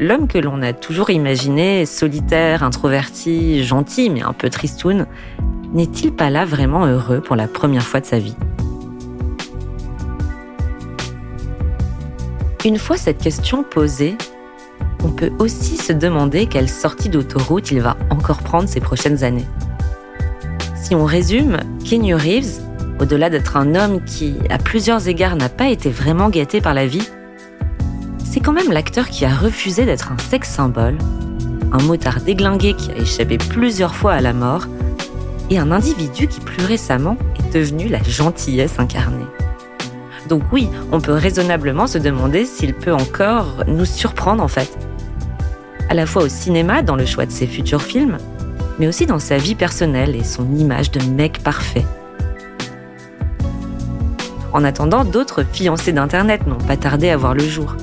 l'homme 0.00 0.26
que 0.26 0.38
l'on 0.38 0.62
a 0.62 0.72
toujours 0.72 1.10
imaginé 1.10 1.86
solitaire, 1.86 2.64
introverti, 2.64 3.62
gentil, 3.62 4.10
mais 4.10 4.22
un 4.22 4.32
peu 4.32 4.50
tristoun, 4.50 5.06
n'est-il 5.72 6.10
pas 6.12 6.28
là 6.28 6.44
vraiment 6.44 6.84
heureux 6.84 7.20
pour 7.20 7.36
la 7.36 7.46
première 7.46 7.86
fois 7.86 8.00
de 8.00 8.06
sa 8.06 8.18
vie? 8.18 8.34
Une 12.64 12.78
fois 12.78 12.96
cette 12.96 13.18
question 13.18 13.62
posée, 13.62 14.16
on 15.04 15.10
peut 15.10 15.30
aussi 15.38 15.76
se 15.76 15.92
demander 15.92 16.46
quelle 16.46 16.68
sortie 16.68 17.08
d'autoroute 17.08 17.70
il 17.70 17.80
va 17.80 17.96
encore 18.10 18.38
prendre 18.38 18.68
ces 18.68 18.80
prochaines 18.80 19.22
années. 19.22 19.46
Si 20.74 20.94
on 20.94 21.04
résume, 21.04 21.58
Kenny 21.84 22.14
Reeves, 22.14 22.60
au-delà 23.00 23.30
d'être 23.30 23.56
un 23.56 23.74
homme 23.74 24.02
qui, 24.04 24.34
à 24.50 24.58
plusieurs 24.58 25.08
égards, 25.08 25.36
n'a 25.36 25.48
pas 25.48 25.68
été 25.68 25.90
vraiment 25.90 26.30
gâté 26.30 26.60
par 26.60 26.74
la 26.74 26.86
vie, 26.86 27.08
c'est 28.24 28.40
quand 28.40 28.52
même 28.52 28.72
l'acteur 28.72 29.08
qui 29.08 29.24
a 29.24 29.34
refusé 29.34 29.84
d'être 29.84 30.10
un 30.10 30.18
sexe 30.18 30.50
symbole, 30.50 30.98
un 31.72 31.82
motard 31.82 32.20
déglingué 32.20 32.74
qui 32.74 32.90
a 32.90 32.96
échappé 32.96 33.38
plusieurs 33.38 33.94
fois 33.94 34.12
à 34.12 34.20
la 34.20 34.32
mort, 34.32 34.66
et 35.50 35.58
un 35.58 35.70
individu 35.70 36.26
qui 36.26 36.40
plus 36.40 36.64
récemment 36.64 37.16
est 37.38 37.54
devenu 37.54 37.88
la 37.88 38.02
gentillesse 38.02 38.78
incarnée. 38.78 39.26
Donc 40.28 40.42
oui, 40.52 40.68
on 40.90 41.00
peut 41.00 41.12
raisonnablement 41.12 41.86
se 41.86 41.98
demander 41.98 42.46
s'il 42.46 42.72
peut 42.74 42.94
encore 42.94 43.64
nous 43.66 43.84
surprendre 43.84 44.42
en 44.42 44.48
fait, 44.48 44.76
à 45.88 45.94
la 45.94 46.06
fois 46.06 46.24
au 46.24 46.28
cinéma 46.28 46.82
dans 46.82 46.96
le 46.96 47.06
choix 47.06 47.26
de 47.26 47.32
ses 47.32 47.46
futurs 47.46 47.82
films, 47.82 48.18
mais 48.78 48.88
aussi 48.88 49.06
dans 49.06 49.18
sa 49.18 49.36
vie 49.36 49.54
personnelle 49.54 50.16
et 50.16 50.24
son 50.24 50.54
image 50.56 50.90
de 50.90 51.02
mec 51.04 51.42
parfait. 51.42 51.84
En 54.52 54.64
attendant, 54.64 55.04
d'autres 55.04 55.42
fiancés 55.42 55.92
d'Internet 55.92 56.46
n'ont 56.46 56.58
pas 56.58 56.76
tardé 56.76 57.10
à 57.10 57.16
voir 57.16 57.34
le 57.34 57.46
jour. 57.46 57.76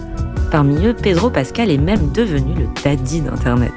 Parmi 0.52 0.86
eux, 0.86 0.94
Pedro 0.94 1.30
Pascal 1.30 1.70
est 1.70 1.78
même 1.78 2.12
devenu 2.12 2.54
le 2.54 2.68
daddy 2.84 3.22
d'Internet. 3.22 3.74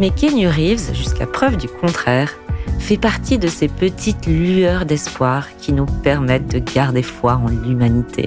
Mais 0.00 0.10
Kenny 0.10 0.46
Reeves, 0.46 0.94
jusqu'à 0.94 1.26
preuve 1.26 1.56
du 1.56 1.68
contraire, 1.68 2.32
fait 2.78 2.96
partie 2.96 3.38
de 3.38 3.48
ces 3.48 3.68
petites 3.68 4.26
lueurs 4.26 4.86
d'espoir 4.86 5.46
qui 5.58 5.72
nous 5.72 5.86
permettent 5.86 6.52
de 6.52 6.58
garder 6.58 7.02
foi 7.02 7.34
en 7.34 7.48
l'humanité. 7.48 8.26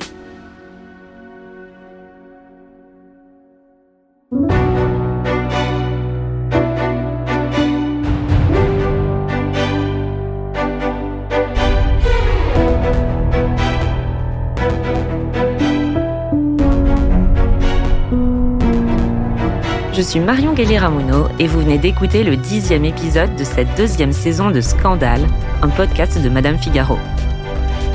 Suis 20.05 20.19
Marion 20.19 20.53
Galli-Ramuno 20.53 21.29
et 21.39 21.47
vous 21.47 21.61
venez 21.61 21.79
d'écouter 21.79 22.23
le 22.23 22.37
dixième 22.37 22.85
épisode 22.85 23.35
de 23.35 23.43
cette 23.43 23.75
deuxième 23.75 24.11
saison 24.11 24.51
de 24.51 24.61
Scandale, 24.61 25.25
un 25.63 25.67
podcast 25.67 26.21
de 26.21 26.29
Madame 26.29 26.59
Figaro. 26.59 26.99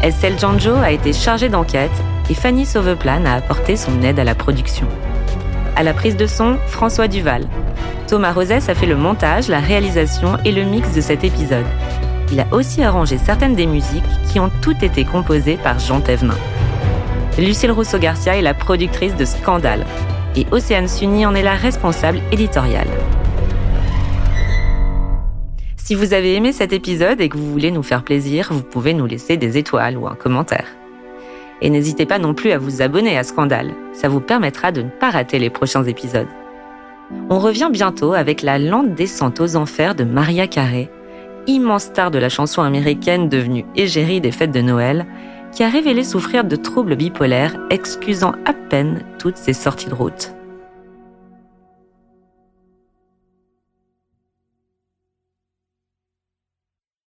Estelle 0.02 0.36
Janjo 0.36 0.74
a 0.74 0.90
été 0.90 1.12
chargée 1.12 1.48
d'enquête 1.48 1.92
et 2.28 2.34
Fanny 2.34 2.66
Sauveplan 2.66 3.24
a 3.26 3.34
apporté 3.34 3.76
son 3.76 4.02
aide 4.02 4.18
à 4.18 4.24
la 4.24 4.34
production. 4.34 4.88
À 5.76 5.84
la 5.84 5.94
prise 5.94 6.16
de 6.16 6.26
son, 6.26 6.56
François 6.66 7.06
Duval. 7.06 7.46
Thomas 8.08 8.32
Rosès 8.32 8.68
a 8.68 8.74
fait 8.74 8.86
le 8.86 8.96
montage, 8.96 9.46
la 9.46 9.60
réalisation 9.60 10.36
et 10.44 10.50
le 10.50 10.64
mix 10.64 10.92
de 10.92 11.00
cet 11.00 11.22
épisode. 11.22 11.66
Il 12.32 12.40
a 12.40 12.46
aussi 12.50 12.82
arrangé 12.82 13.18
certaines 13.18 13.54
des 13.54 13.66
musiques 13.66 14.02
qui 14.32 14.40
ont 14.40 14.50
toutes 14.62 14.82
été 14.82 15.04
composées 15.04 15.58
par 15.62 15.78
Jean 15.78 16.00
Thévenin. 16.00 16.38
Lucille 17.38 17.70
Rousseau-Garcia 17.70 18.36
est 18.36 18.42
la 18.42 18.54
productrice 18.54 19.14
de 19.14 19.24
Scandale, 19.24 19.86
et 20.36 20.46
Océane 20.50 20.88
Sunny 20.88 21.26
en 21.26 21.34
est 21.34 21.42
la 21.42 21.54
responsable 21.54 22.20
éditoriale. 22.32 22.88
Si 25.76 25.94
vous 25.94 26.14
avez 26.14 26.36
aimé 26.36 26.52
cet 26.52 26.72
épisode 26.72 27.20
et 27.20 27.28
que 27.28 27.36
vous 27.36 27.50
voulez 27.50 27.72
nous 27.72 27.82
faire 27.82 28.04
plaisir, 28.04 28.48
vous 28.52 28.62
pouvez 28.62 28.94
nous 28.94 29.06
laisser 29.06 29.36
des 29.36 29.58
étoiles 29.58 29.96
ou 29.96 30.06
un 30.06 30.14
commentaire. 30.14 30.66
Et 31.62 31.68
n'hésitez 31.68 32.06
pas 32.06 32.18
non 32.18 32.32
plus 32.32 32.52
à 32.52 32.58
vous 32.58 32.80
abonner 32.80 33.18
à 33.18 33.24
Scandale, 33.24 33.72
ça 33.92 34.08
vous 34.08 34.20
permettra 34.20 34.72
de 34.72 34.82
ne 34.82 34.88
pas 34.88 35.10
rater 35.10 35.38
les 35.38 35.50
prochains 35.50 35.84
épisodes. 35.84 36.28
On 37.28 37.38
revient 37.38 37.70
bientôt 37.72 38.12
avec 38.12 38.42
la 38.42 38.58
lente 38.58 38.94
descente 38.94 39.40
aux 39.40 39.56
enfers 39.56 39.94
de 39.94 40.04
Maria 40.04 40.46
Carey, 40.46 40.88
immense 41.46 41.84
star 41.84 42.10
de 42.10 42.18
la 42.18 42.28
chanson 42.28 42.62
américaine 42.62 43.28
devenue 43.28 43.64
égérie 43.74 44.20
des 44.20 44.32
fêtes 44.32 44.52
de 44.52 44.60
Noël, 44.60 45.06
qui 45.52 45.62
a 45.62 45.68
révélé 45.68 46.04
souffrir 46.04 46.44
de 46.44 46.56
troubles 46.56 46.96
bipolaires, 46.96 47.58
excusant 47.70 48.32
à 48.44 48.52
peine 48.52 49.02
toutes 49.18 49.36
ses 49.36 49.52
sorties 49.52 49.88
de 49.88 49.94
route. 49.94 50.32